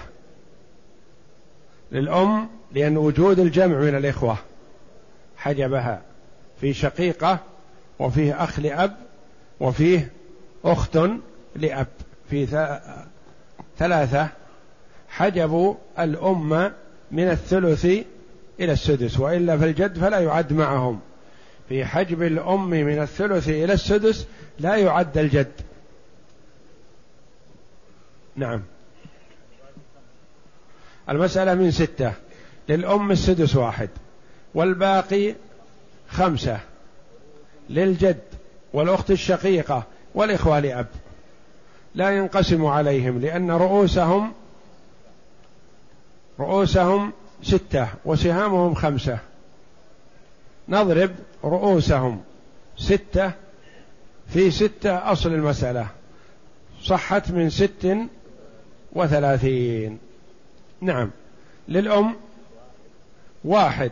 [1.91, 4.37] للأم لأن وجود الجمع من الإخوة
[5.37, 6.01] حجبها
[6.61, 7.39] في شقيقة
[7.99, 8.95] وفيه أخ لأب
[9.59, 10.11] وفيه
[10.65, 10.99] أخت
[11.55, 11.87] لأب.
[12.29, 12.45] في
[13.77, 14.27] ثلاثة
[15.09, 16.71] حجبوا الأم
[17.11, 17.85] من الثلث
[18.59, 20.99] إلى السدس وإلا في الجد فلا يعد معهم.
[21.69, 24.27] في حجب الأم من الثلث إلى السدس
[24.59, 25.51] لا يعد الجد.
[28.35, 28.61] نعم.
[31.11, 32.13] المسألة من ستة.
[32.69, 33.89] للأم السدس واحد.
[34.53, 35.35] والباقي
[36.09, 36.59] خمسة.
[37.69, 38.21] للجد
[38.73, 39.83] والأخت الشقيقة
[40.15, 40.87] والإخوة لأب
[41.95, 44.33] لا ينقسم عليهم لأن رؤوسهم
[46.39, 47.11] رؤوسهم
[47.43, 49.19] ستة وسهامهم خمسة.
[50.69, 51.11] نضرب
[51.43, 52.21] رؤوسهم
[52.77, 53.31] ستة
[54.33, 55.87] في ستة أصل المسألة.
[56.83, 57.97] صحت من ست
[58.93, 60.10] وثلاثين.
[60.81, 61.09] نعم.
[61.67, 62.15] للأم
[63.43, 63.91] واحد.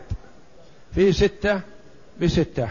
[0.94, 1.60] في ستة
[2.20, 2.68] بستة.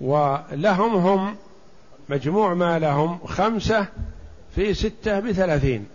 [0.00, 1.36] ولهم هم
[2.08, 3.86] مجموع ما لهم خمسة
[4.54, 5.86] في ستة بثلاثين.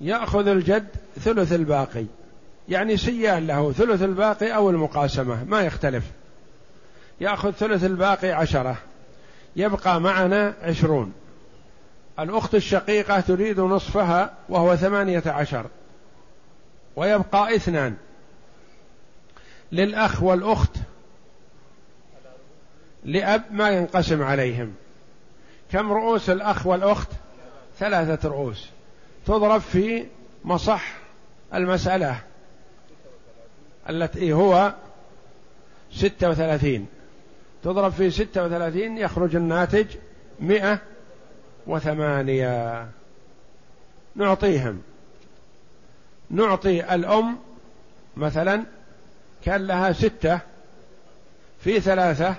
[0.00, 0.86] يأخذ الجد
[1.20, 2.04] ثلث الباقي.
[2.68, 6.04] يعني سيان له ثلث الباقي أو المقاسمة ما يختلف.
[7.20, 8.76] يأخذ ثلث الباقي عشرة.
[9.56, 11.12] يبقى معنا عشرون.
[12.18, 15.66] الأخت الشقيقة تريد نصفها وهو ثمانية عشر.
[16.96, 17.96] ويبقى اثنان.
[19.72, 20.76] للأخ والأخت
[23.04, 24.74] لأب ما ينقسم عليهم.
[25.72, 27.08] كم رؤوس الأخ والأخت؟
[27.78, 28.68] ثلاثة رؤوس.
[29.26, 30.06] تضرب في
[30.44, 30.92] مصح
[31.54, 32.20] المسألة
[33.90, 34.74] التي هو
[35.92, 36.86] ستة وثلاثين.
[37.64, 39.86] تضرب في ستة وثلاثين يخرج الناتج
[40.40, 40.80] مئة
[41.66, 42.86] وثمانية.
[44.16, 44.82] نعطيهم.
[46.30, 47.38] نعطي الأم
[48.16, 48.64] مثلا
[49.44, 50.40] كأن لها ستة
[51.64, 52.34] في ثلاثة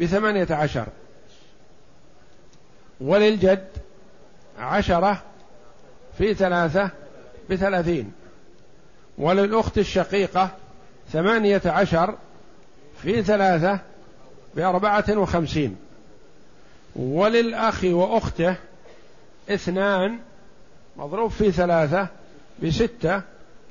[0.00, 0.86] بثمانية عشر.
[3.00, 3.68] وللجد
[4.58, 5.22] عشرة
[6.18, 6.90] في ثلاثة
[7.50, 8.12] بثلاثين.
[9.18, 10.50] وللأخت الشقيقة
[11.12, 12.14] ثمانية عشر
[13.02, 13.80] في ثلاثة
[14.56, 15.76] بأربعة وخمسين.
[16.96, 18.56] وللأخ وأخته
[19.50, 20.18] اثنان
[20.96, 22.08] مضروب في ثلاثة
[22.62, 23.22] بستة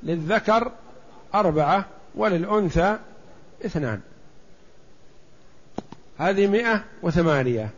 [0.02, 0.72] للذكر
[1.34, 2.98] أربعة وللأنثى
[3.66, 4.00] اثنان.
[6.18, 7.70] هذه مئة وثمانية.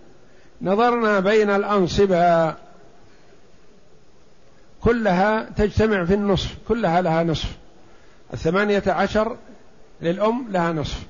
[0.62, 2.54] نظرنا بين الأنصبة.
[4.80, 7.56] كلها تجتمع في النصف كلها لها نصف.
[8.34, 9.36] الثمانية عشر
[10.02, 11.02] للأم لها نصف.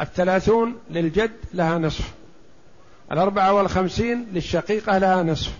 [0.00, 2.12] الثلاثون للجد لها نصف.
[3.12, 5.52] الأربعة والخمسين للشقيقة لها نصف.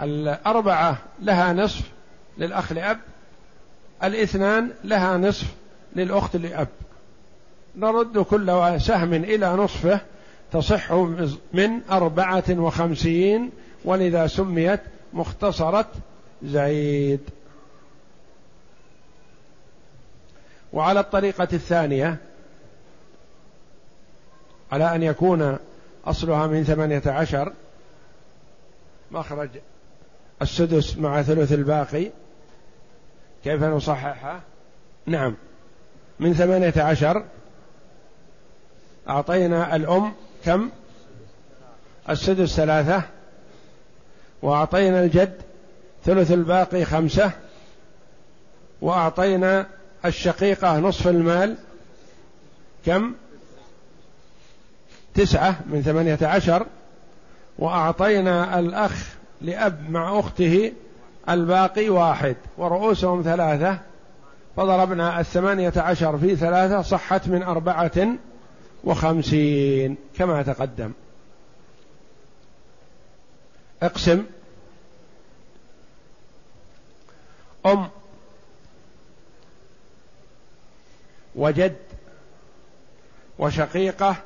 [0.00, 1.82] الأربعة لها نصف
[2.38, 2.98] للأخ لأب.
[4.02, 5.46] الاثنان لها نصف
[5.96, 6.68] للأخت لأب.
[7.76, 10.00] نرد كل سهم إلى نصفه
[10.52, 10.92] تصح
[11.52, 13.50] من أربعة وخمسين
[13.84, 14.80] ولذا سميت
[15.12, 15.86] مختصرة
[16.42, 17.20] زيد.
[20.72, 22.16] وعلى الطريقة الثانية
[24.72, 25.58] على أن يكون
[26.10, 27.52] أصلها من ثمانية عشر.
[29.10, 29.50] مخرج
[30.42, 32.10] السدس مع ثلث الباقي.
[33.44, 34.40] كيف نصححها؟
[35.06, 35.36] نعم.
[36.20, 37.24] من ثمانية عشر.
[39.08, 40.12] أعطينا الأم
[40.44, 40.70] كم؟
[42.10, 43.02] السدس ثلاثة.
[44.42, 45.42] وأعطينا الجد
[46.04, 47.30] ثلث الباقي خمسة.
[48.80, 49.66] وأعطينا
[50.04, 51.56] الشقيقة نصف المال.
[52.86, 53.14] كم؟
[55.14, 56.66] تسعة من ثمانية عشر
[57.58, 59.08] وأعطينا الأخ
[59.40, 60.72] لأب مع أخته
[61.28, 63.78] الباقي واحد ورؤوسهم ثلاثة
[64.56, 68.08] فضربنا الثمانية عشر في ثلاثة صحت من أربعة
[68.84, 70.92] وخمسين كما تقدم.
[73.82, 74.24] اقسم.
[77.66, 77.88] أم.
[81.34, 81.76] وجد.
[83.38, 84.16] وشقيقة.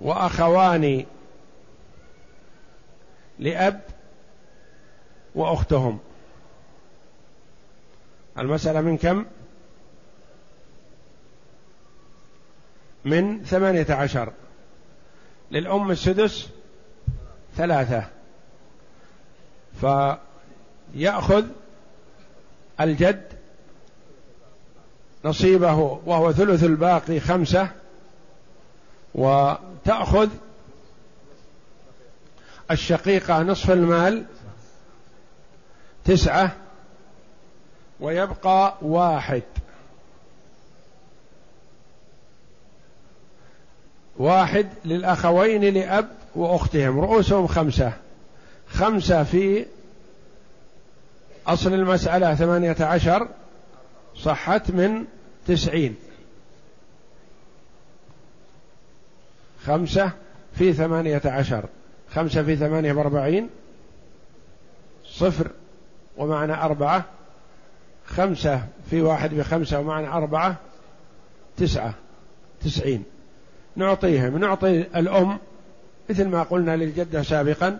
[0.00, 1.06] وأخوان
[3.38, 3.80] لأب
[5.34, 5.98] وأختهم.
[8.38, 9.24] المسألة من كم؟
[13.04, 14.32] من ثمانية عشر.
[15.50, 16.48] للأم السدس
[17.56, 18.04] ثلاثة.
[19.80, 21.44] فيأخذ
[22.80, 23.32] الجد
[25.24, 27.79] نصيبه وهو ثلث الباقي خمسة.
[29.14, 30.28] وتأخذ
[32.70, 34.24] الشقيقة نصف المال
[36.04, 36.52] تسعة
[38.00, 39.42] ويبقى واحد.
[44.18, 47.92] واحد للأخوين لأب وأختهم رؤوسهم خمسة.
[48.68, 49.66] خمسة في
[51.46, 53.28] أصل المسألة ثمانية عشر
[54.16, 55.04] صحت من
[55.46, 55.96] تسعين.
[59.66, 60.12] خمسة
[60.54, 61.64] في ثمانية عشر.
[62.14, 63.50] خمسة في ثمانية وأربعين
[65.04, 65.50] صفر
[66.16, 67.04] ومعنى أربعة.
[68.06, 70.56] خمسة في واحد بخمسة ومعنى أربعة.
[71.56, 71.94] تسعة
[72.64, 73.04] تسعين.
[73.76, 74.38] نعطيهم.
[74.38, 75.38] نعطي الأم
[76.10, 77.78] مثل ما قلنا للجدة سابقا.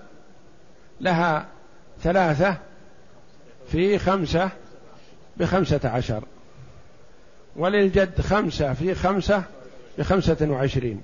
[1.01, 1.47] لها
[2.03, 2.57] ثلاثة
[3.69, 4.51] في خمسة
[5.37, 6.25] بخمسة عشر.
[7.57, 9.43] وللجد خمسة في خمسة
[9.99, 11.03] بخمسة وعشرين.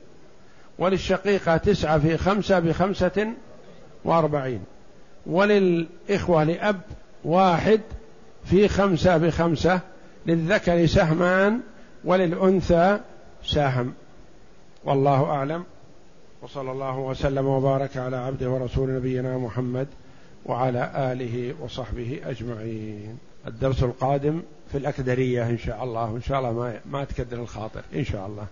[0.78, 3.32] وللشقيقة تسعة في خمسة بخمسة
[4.04, 4.60] وأربعين.
[5.26, 6.80] وللإخوة لأب
[7.24, 7.80] واحد
[8.44, 9.80] في خمسة بخمسة.
[10.26, 11.60] للذكر سهمان
[12.04, 13.00] وللأنثى
[13.44, 13.94] سهم
[14.84, 15.64] والله أعلم.
[16.42, 19.86] وصلى الله وسلم وبارك على عبده ورسول نبينا محمد
[20.46, 23.18] وعلى آله وصحبه أجمعين.
[23.46, 26.16] الدرس القادم في الأكدرية إن شاء الله.
[26.16, 27.82] إن شاء الله ما, ما تكدر الخاطر.
[27.94, 28.46] إن شاء الله.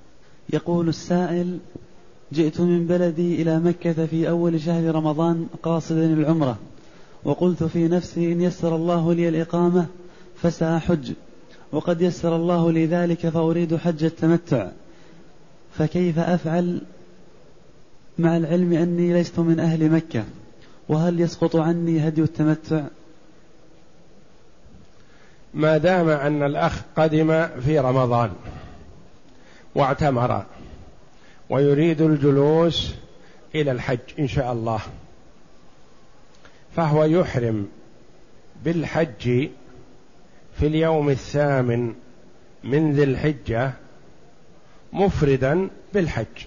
[0.52, 1.58] يقول السائل
[2.32, 6.58] جئت من بلدي إلى مكة في أول شهر رمضان قاصدا العمرة
[7.24, 9.86] وقلت في نفسي إن يسر الله لي الإقامة
[10.42, 11.12] فسأحج
[11.72, 14.68] وقد يسر الله لي ذلك فأريد حج التمتع.
[15.78, 16.80] فكيف أفعل
[18.18, 20.24] مع العلم أني لست من أهل مكة؟
[20.88, 22.82] وهل يسقط عني هدي التمتع؟
[25.54, 28.30] ما دام أن الأخ قدم في رمضان
[29.74, 30.44] واعتمر
[31.50, 32.94] ويريد الجلوس
[33.54, 34.80] إلى الحج إن شاء الله.
[36.76, 37.68] فهو يحرم
[38.64, 39.48] بالحج
[40.58, 41.94] في اليوم الثامن
[42.64, 43.72] من ذي الحجة
[44.92, 46.46] مفردا بالحج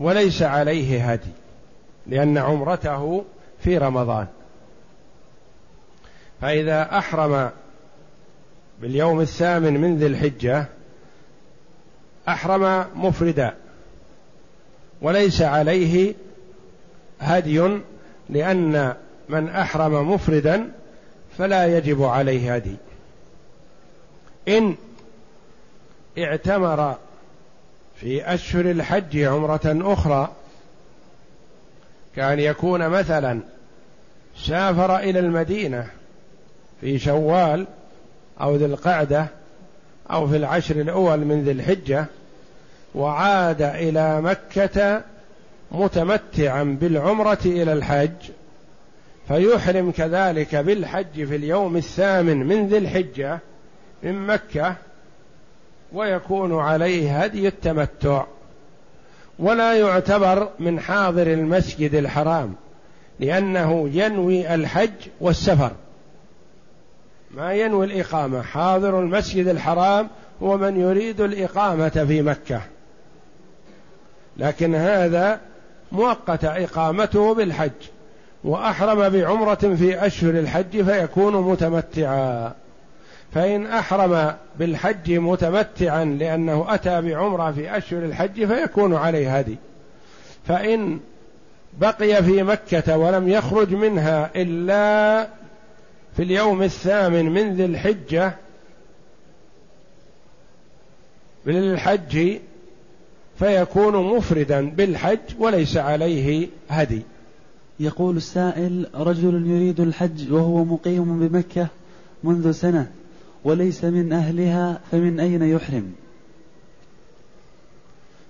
[0.00, 1.30] وليس عليه هدي
[2.06, 3.24] لأن عمرته
[3.64, 4.26] في رمضان.
[6.40, 7.50] فإذا أحرم
[8.80, 10.66] باليوم الثامن من ذي الحجة
[12.28, 13.54] أحرم مفردا
[15.02, 16.14] وليس عليه
[17.20, 17.78] هدي
[18.30, 18.94] لأن
[19.28, 20.70] من أحرم مفردا
[21.38, 22.76] فلا يجب عليه هدي.
[24.48, 24.76] إن
[26.18, 26.96] اعتمر
[28.00, 30.32] في أشهر الحج عمرة أخرى
[32.16, 33.40] كان يكون مثلا
[34.46, 35.86] سافر إلى المدينة
[36.80, 37.66] في شوال
[38.40, 39.26] أو ذي القعدة
[40.10, 42.06] أو في العشر الأول من ذي الحجة
[42.98, 45.02] وعاد إلى مكة
[45.72, 48.30] متمتعا بالعمرة إلى الحج
[49.28, 53.38] فيحرم كذلك بالحج في اليوم الثامن من ذي الحجة
[54.02, 54.74] من مكة
[55.92, 58.24] ويكون عليه هدي التمتع.
[59.38, 62.54] ولا يعتبر من حاضر المسجد الحرام
[63.20, 64.90] لأنه ينوي الحج
[65.20, 65.72] والسفر.
[67.30, 70.08] ما ينوي الإقامة حاضر المسجد الحرام
[70.42, 72.60] هو من يريد الإقامة في مكة.
[74.38, 75.40] لكن هذا
[75.92, 77.70] مؤقت إقامته بالحج
[78.44, 82.52] وأحرم بعمرة في أشهر الحج فيكون متمتعا.
[83.34, 89.56] فإن أحرم بالحج متمتعا لأنه أتى بعمرة في أشهر الحج فيكون عليه هدي.
[90.48, 91.00] فإن
[91.80, 95.28] بقي في مكة ولم يخرج منها إلا
[96.16, 98.32] في اليوم الثامن من ذي الحجة
[101.46, 102.38] للحج
[103.38, 107.02] فيكون مفردا بالحج وليس عليه هدي.
[107.80, 111.66] يقول السائل رجل يريد الحج وهو مقيم بمكة
[112.24, 112.90] منذ سنة
[113.44, 115.92] وليس من أهلها فمن أين يحرم؟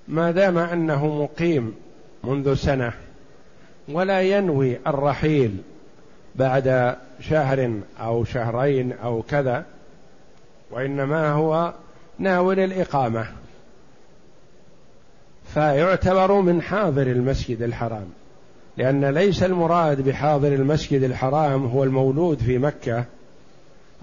[0.09, 1.75] ما دام أنه مقيم
[2.25, 2.93] منذ سنة
[3.89, 5.57] ولا ينوي الرحيل
[6.37, 9.65] بعد شهر أو شهرين أو كذا
[10.71, 11.75] وإنما هو
[12.19, 13.27] ناول الإقامة.
[15.55, 18.07] فيعتبر من حاضر المسجد الحرام
[18.77, 23.05] لأن ليس المراد بحاضر المسجد الحرام هو المولود في مكة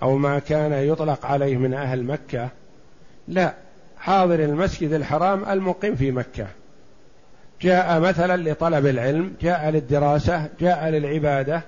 [0.02, 2.50] أو ما كان يطلق عليه من أهل مكة
[3.28, 3.54] لا
[3.98, 6.48] حاضر المسجد الحرام المقيم في مكة.
[7.62, 11.62] جاء مثلا لطلب العلم جاء للدراسة جاء للعبادة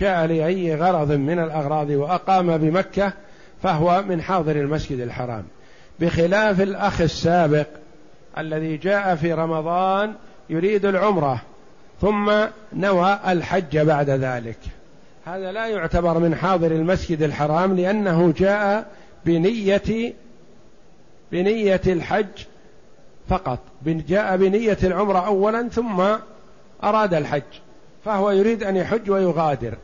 [0.00, 3.12] جاء لأي غرض من الأغراض وأقام بمكة
[3.62, 5.44] فهو من حاضر المسجد الحرام.
[6.00, 7.66] بخلاف الأخ السابق
[8.38, 10.14] الذي جاء في رمضان
[10.50, 11.42] يريد العمرة
[12.00, 12.32] ثم
[12.72, 14.58] نوى الحج بعد ذلك.
[15.24, 18.86] هذا لا يعتبر من حاضر المسجد الحرام لأنه جاء
[19.26, 20.14] بنية
[21.32, 22.44] بنية الحج
[23.28, 23.58] فقط.
[23.86, 26.02] جاء بنية العمرة أولا ثم
[26.84, 27.42] أراد الحج
[28.04, 29.74] فهو يريد أن يحج ويغادر.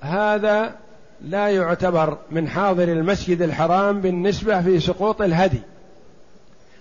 [0.00, 0.74] هذا
[1.20, 5.60] لا يعتبر من حاضر المسجد الحرام بالنسبة في سقوط الهدي.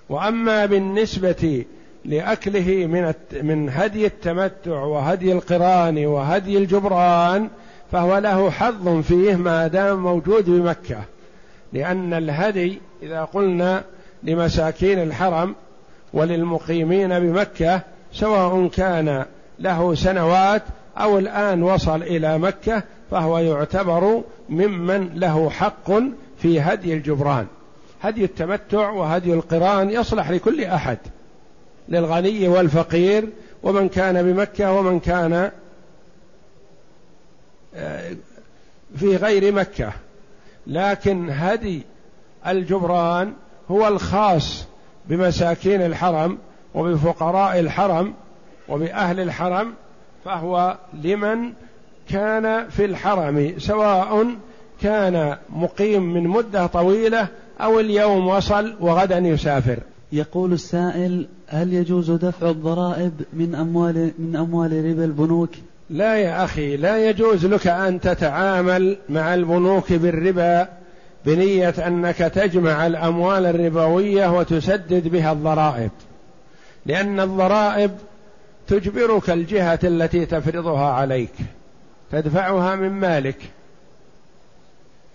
[0.09, 1.65] وأما بالنسبة
[2.05, 7.49] لأكله من من هدي التمتع وهدي القران وهدي الجبران
[7.91, 11.01] فهو له حظ فيه ما دام موجود بمكة.
[11.73, 13.83] لأن الهدي إذا قلنا
[14.23, 15.55] لمساكين الحرم
[16.13, 17.81] وللمقيمين بمكة
[18.13, 19.25] سواء كان
[19.59, 20.63] له سنوات
[20.97, 25.91] أو الآن وصل إلى مكة فهو يعتبر ممن له حق
[26.37, 27.47] في هدي الجبران.
[28.05, 30.97] هدي التمتع وهدي القران يصلح لكل أحد
[31.89, 33.29] للغني والفقير
[33.63, 35.51] ومن كان بمكة ومن كان
[37.75, 38.15] آه،
[38.95, 39.91] في غير مكة.
[40.67, 41.81] لكن هدي
[42.47, 43.33] الجبران
[43.71, 44.67] هو الخاص
[45.05, 46.37] بمساكين الحرم
[46.75, 48.13] وبفقراء الحرم
[48.69, 49.73] وبأهل الحرم
[50.25, 51.53] فهو لمن
[52.09, 54.35] كان في الحرم سواء
[54.81, 57.27] كان مقيم من مدة طويلة
[57.61, 59.79] أو اليوم وصل وغدا يسافر.
[60.11, 65.49] يقول السائل هل يجوز دفع الضرائب من أموال من أموال ربا البنوك؟
[65.89, 70.67] لا يا أخي لا يجوز لك أن تتعامل مع البنوك بالربا
[71.25, 75.91] بنية أنك تجمع الأموال الربوية وتسدد بها الضرائب.
[76.85, 77.91] لأن الضرائب
[78.67, 81.33] تجبرك الجهة التي تفرضها عليك
[82.11, 83.37] تدفعها من مالك.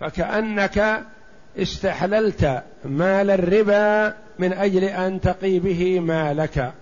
[0.01, 1.03] فكأنك
[1.59, 6.72] استحللت مال الربا من أجل أن تقي به مالك.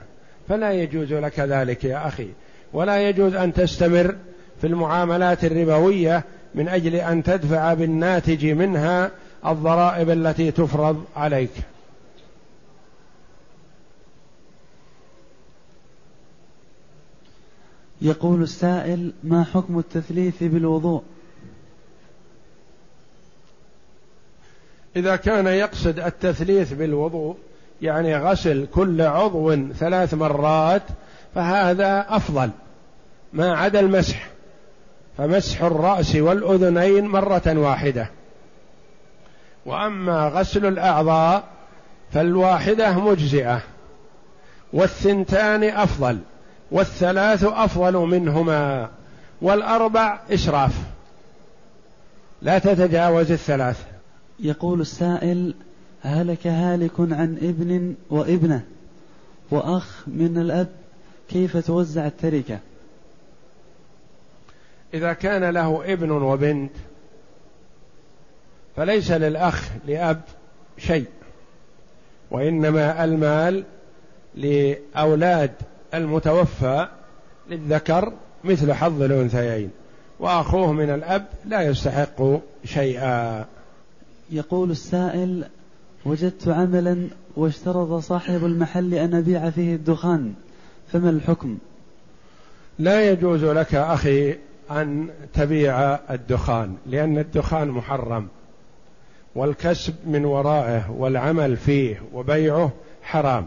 [0.48, 2.28] فلا يجوز لك ذلك يا أخي.
[2.72, 4.16] ولا يجوز أن تستمر
[4.60, 9.10] في المعاملات الربوية من أجل أن تدفع بالناتج منها
[9.46, 11.50] الضرائب التي تفرض عليك.
[18.00, 21.02] يقول السائل ما حكم التثليث بالوضوء؟
[24.98, 27.36] إذا كان يقصد التثليث بالوضوء
[27.82, 30.82] يعني غسل كل عضو ثلاث مرات
[31.34, 32.50] فهذا أفضل.
[33.32, 34.28] ما عدا المسح.
[35.18, 38.10] فمسح الرأس والأذنين مرة واحدة.
[39.66, 41.44] وأما غسل الأعضاء
[42.12, 43.60] فالواحدة مجزئة.
[44.72, 46.18] والثنتان أفضل.
[46.70, 48.88] والثلاث أفضل منهما.
[49.42, 50.72] والأربع إسراف
[52.42, 53.97] لا تتجاوز الثلاث.
[54.40, 55.54] يقول السائل
[56.02, 58.62] هلك هالك عن ابن وابنة
[59.50, 60.68] وأخ من الأب
[61.28, 62.58] كيف توزع التركة؟
[64.94, 66.72] إذا كان له ابن وبنت
[68.76, 70.20] فليس للأخ لأب
[70.78, 71.06] شيء
[72.30, 73.64] وإنما المال
[74.34, 75.52] لأولاد
[75.94, 76.88] المتوفى
[77.50, 78.12] للذكر
[78.44, 79.70] مثل حظ الأنثيين
[80.20, 82.22] وأخوه من الأب لا يستحق
[82.64, 83.44] شيئا.
[84.30, 85.44] يقول السائل
[86.04, 90.34] وجدت عملا واشترط صاحب المحل أن أبيع فيه الدخان
[90.92, 91.58] فما الحكم؟
[92.78, 94.36] لا يجوز لك أخي
[94.70, 98.28] أن تبيع الدخان لأن الدخان محرم
[99.34, 102.72] والكسب من ورائه والعمل فيه وبيعه
[103.02, 103.46] حرام.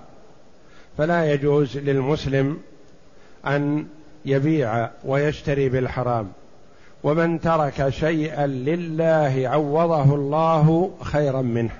[0.97, 2.57] فلا يجوز للمسلم
[3.47, 3.85] أن
[4.25, 6.31] يبيع ويشتري بالحرام.
[7.03, 11.71] ومن ترك شيئا لله عوضه الله خيرا منه.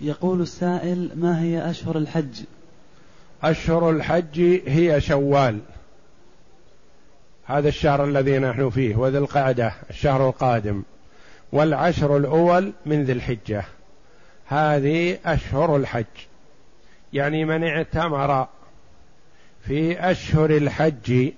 [0.00, 2.40] يقول السائل ما هي أشهر الحج؟
[3.42, 5.58] أشهر الحج هي شوال.
[7.44, 10.82] هذا الشهر الذي نحن فيه وذي القعدة الشهر القادم.
[11.52, 13.64] والعشر الأول من ذي الحجة.
[14.46, 16.04] هذه أشهر الحج.
[17.12, 18.46] يعني من اعتمر
[19.62, 21.32] في أشهر الحج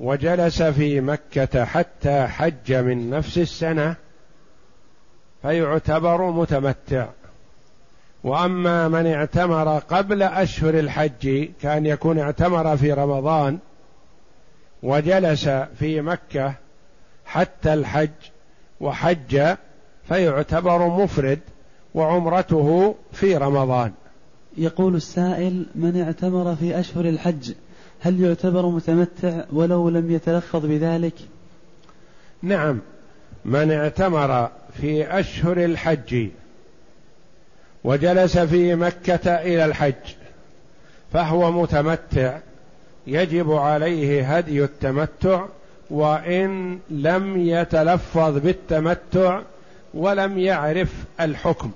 [0.00, 3.94] وجلس في مكة حتى حج من نفس السنة
[5.42, 7.06] فيعتبر متمتع.
[8.24, 13.58] وأما من اعتمر قبل أشهر الحج كان يكون اعتمر في رمضان
[14.82, 16.54] وجلس في مكة
[17.24, 18.10] حتى الحج
[18.80, 19.56] وحج
[20.08, 21.40] فيعتبر مفرد
[21.94, 23.92] وعمرته في رمضان.
[24.56, 27.52] يقول السائل من اعتمر في أشهر الحج؟
[28.00, 31.14] هل يعتبر متمتع ولو لم يتلفظ بذلك؟
[32.42, 32.80] نعم.
[33.44, 36.28] من اعتمر في أشهر الحج
[37.84, 39.94] وجلس في مكة إلى الحج
[41.12, 42.38] فهو متمتع
[43.06, 45.44] يجب عليه هدي التمتع
[45.90, 49.40] وإن لم يتلفظ بالتمتع
[49.94, 51.70] ولم يعرف الحكم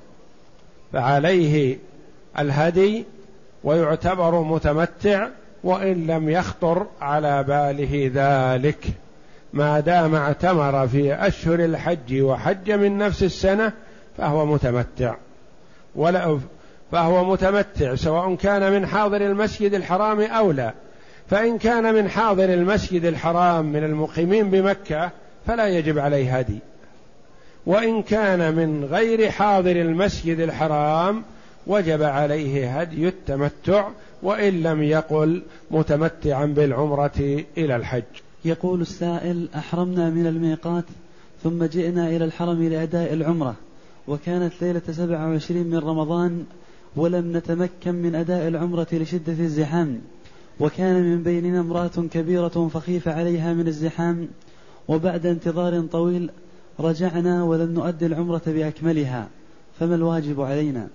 [0.93, 1.79] فعليه
[2.39, 3.05] الهدي
[3.65, 5.29] ويعتبر متمتع
[5.65, 8.87] وإن لم يخطر على باله ذلك.
[9.53, 13.73] ما دام اعتمر في أشهر الحج وحج من نفس السنة
[14.19, 15.15] فهو متمتع.
[15.95, 16.39] ولا
[16.93, 20.73] فهو متمتع سواء كان من حاضر المسجد الحرام أو لا.
[21.31, 25.11] فإن كان من حاضر المسجد الحرام من المقيمين بمكة
[25.47, 26.59] فلا يجب عليه هدي.
[27.67, 31.23] وإن كان من غير حاضر المسجد الحرام
[31.67, 33.89] وجب عليه هدي التمتع
[34.23, 38.03] وإن لم يقل متمتعا بالعمرة إلى الحج.
[38.45, 40.85] يقول السائل أحرمنا من الميقات
[41.43, 43.55] ثم جئنا إلى الحرم لأداء العمرة
[44.09, 46.45] وكانت ليلة سبع وعشرين من رمضان
[46.97, 50.01] ولم نتمكن من أداء العمرة لشدة الزحام
[50.61, 54.29] وكان من بيننا امرأة كبيرة فخيف عليها من الزحام
[54.89, 56.31] وبعد انتظار طويل
[56.81, 59.29] رجعنا ولم نؤدي العمرة بأكملها
[59.81, 60.89] فما الواجب علينا؟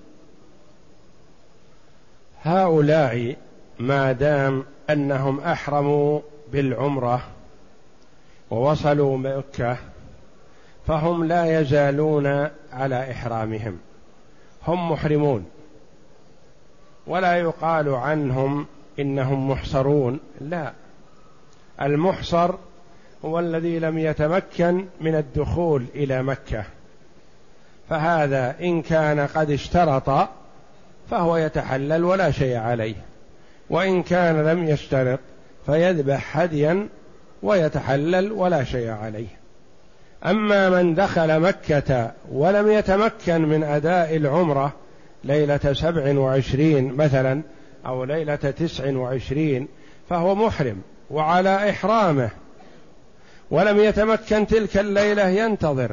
[2.43, 3.35] هؤلاء
[3.79, 6.19] ما دام أنهم أحرموا
[6.51, 7.21] بالعمرة
[8.51, 9.77] ووصلوا مكة
[10.87, 13.77] فهم لا يزالون على إحرامهم.
[14.67, 15.45] هم محرمون.
[17.07, 18.65] ولا يقال عنهم
[18.99, 20.73] إنهم محصرون لا.
[21.81, 22.55] المحصر
[23.25, 26.63] هو الذي لم يتمكن من الدخول إلى مكة.
[27.89, 30.29] فهذا إن كان قد اشترط
[31.11, 32.95] فهو يتحلل ولا شيء عليه.
[33.69, 35.19] وإن كان لم يشترط
[35.65, 36.87] فيذبح هديا
[37.43, 39.27] ويتحلل ولا شيء عليه.
[40.25, 44.73] أما من دخل مكة ولم يتمكن من أداء العمرة
[45.23, 47.41] ليلة سبع وعشرين مثلا
[47.85, 49.67] أو ليلة تسع وعشرين
[50.09, 50.81] فهو محرم
[51.11, 52.29] وعلى إحرامه.
[53.51, 55.91] ولم يتمكن تلك الليلة ينتظر.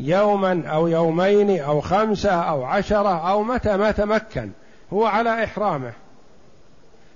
[0.00, 4.50] يوما أو يومين أو خمسة أو عشرة أو متى ما تمكن.
[4.92, 5.92] هو على إحرامه.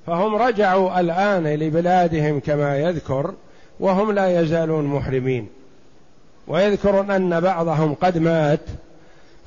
[0.06, 3.34] فهم رجعوا الآن لبلادهم كما يذكر
[3.80, 5.48] وهم لا يزالون محرمين.
[6.48, 8.60] ويذكر أن بعضهم قد مات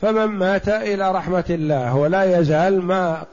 [0.01, 3.25] فمن مات إلى رحمة الله ولا يزال ما